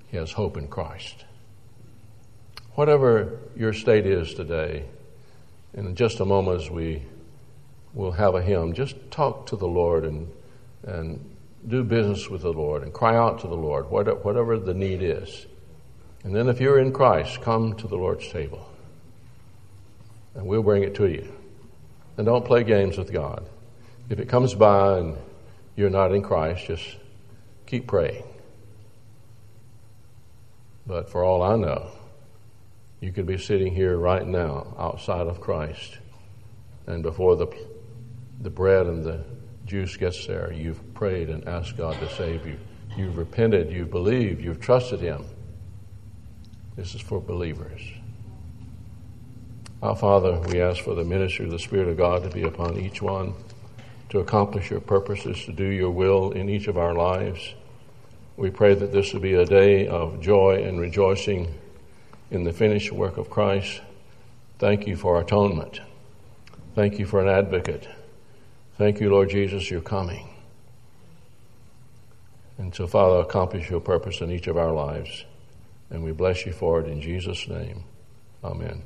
he 0.08 0.18
has 0.18 0.32
hope 0.32 0.58
in 0.58 0.68
Christ. 0.68 1.24
Whatever 2.74 3.38
your 3.56 3.72
state 3.72 4.04
is 4.04 4.34
today, 4.34 4.84
in 5.72 5.94
just 5.94 6.20
a 6.20 6.26
moment 6.26 6.60
as 6.60 6.68
we 6.70 7.04
will 7.94 8.12
have 8.12 8.34
a 8.34 8.42
hymn, 8.42 8.72
just 8.72 8.96
talk 9.10 9.46
to 9.46 9.56
the 9.56 9.68
Lord 9.68 10.04
and, 10.04 10.30
and 10.84 11.36
do 11.68 11.84
business 11.84 12.28
with 12.28 12.42
the 12.42 12.52
Lord 12.52 12.82
and 12.82 12.92
cry 12.92 13.16
out 13.16 13.40
to 13.40 13.46
the 13.46 13.56
Lord, 13.56 13.90
whatever 13.90 14.58
the 14.58 14.74
need 14.74 15.02
is. 15.02 15.46
And 16.24 16.34
then 16.34 16.48
if 16.48 16.60
you're 16.60 16.78
in 16.78 16.92
Christ, 16.92 17.40
come 17.40 17.74
to 17.76 17.88
the 17.88 17.96
Lord's 17.96 18.28
table 18.30 18.68
and 20.34 20.46
we'll 20.46 20.62
bring 20.62 20.82
it 20.82 20.94
to 20.96 21.06
you. 21.06 21.30
And 22.16 22.26
don't 22.26 22.44
play 22.44 22.64
games 22.64 22.98
with 22.98 23.12
God. 23.12 23.44
If 24.08 24.18
it 24.18 24.28
comes 24.28 24.54
by 24.54 24.98
and 24.98 25.16
you're 25.76 25.90
not 25.90 26.12
in 26.12 26.22
Christ, 26.22 26.66
just 26.66 26.96
keep 27.66 27.86
praying. 27.86 28.24
But 30.86 31.10
for 31.10 31.24
all 31.24 31.42
I 31.42 31.56
know, 31.56 31.90
you 33.00 33.12
could 33.12 33.26
be 33.26 33.38
sitting 33.38 33.74
here 33.74 33.96
right 33.96 34.26
now 34.26 34.74
outside 34.78 35.26
of 35.26 35.40
Christ, 35.40 35.98
and 36.86 37.02
before 37.02 37.36
the, 37.36 37.46
the 38.40 38.50
bread 38.50 38.86
and 38.86 39.04
the 39.04 39.24
juice 39.66 39.96
gets 39.96 40.26
there, 40.26 40.52
you've 40.52 40.94
prayed 40.94 41.28
and 41.28 41.46
asked 41.46 41.76
God 41.76 41.98
to 42.00 42.08
save 42.14 42.46
you. 42.46 42.58
You've 42.96 43.16
repented, 43.16 43.70
you've 43.70 43.90
believed, 43.90 44.42
you've 44.42 44.60
trusted 44.60 45.00
Him. 45.00 45.24
This 46.76 46.94
is 46.94 47.00
for 47.00 47.20
believers. 47.20 47.80
Our 49.82 49.96
Father, 49.96 50.38
we 50.48 50.60
ask 50.60 50.82
for 50.84 50.94
the 50.94 51.04
ministry 51.04 51.44
of 51.44 51.50
the 51.50 51.58
Spirit 51.58 51.88
of 51.88 51.96
God 51.96 52.22
to 52.22 52.30
be 52.30 52.42
upon 52.42 52.78
each 52.78 53.02
one, 53.02 53.34
to 54.10 54.20
accomplish 54.20 54.70
your 54.70 54.80
purposes, 54.80 55.44
to 55.44 55.52
do 55.52 55.64
your 55.64 55.90
will 55.90 56.32
in 56.32 56.48
each 56.48 56.68
of 56.68 56.78
our 56.78 56.94
lives. 56.94 57.54
We 58.36 58.50
pray 58.50 58.74
that 58.74 58.92
this 58.92 59.12
will 59.12 59.20
be 59.20 59.34
a 59.34 59.44
day 59.44 59.86
of 59.88 60.20
joy 60.20 60.62
and 60.64 60.80
rejoicing 60.80 61.58
in 62.30 62.44
the 62.44 62.52
finished 62.52 62.92
work 62.92 63.16
of 63.16 63.28
Christ. 63.28 63.80
Thank 64.58 64.86
you 64.86 64.96
for 64.96 65.20
atonement. 65.20 65.80
Thank 66.74 66.98
you 66.98 67.06
for 67.06 67.20
an 67.20 67.28
advocate. 67.28 67.88
Thank 68.78 69.00
you, 69.00 69.10
Lord 69.10 69.30
Jesus, 69.30 69.70
you're 69.70 69.80
coming. 69.80 70.28
And 72.58 72.74
so, 72.74 72.86
Father, 72.86 73.16
accomplish 73.20 73.70
your 73.70 73.80
purpose 73.80 74.20
in 74.20 74.30
each 74.30 74.46
of 74.46 74.56
our 74.56 74.72
lives. 74.72 75.24
And 75.90 76.02
we 76.02 76.12
bless 76.12 76.46
you 76.46 76.52
for 76.52 76.80
it 76.80 76.88
in 76.88 77.00
Jesus' 77.00 77.48
name. 77.48 77.84
Amen. 78.42 78.82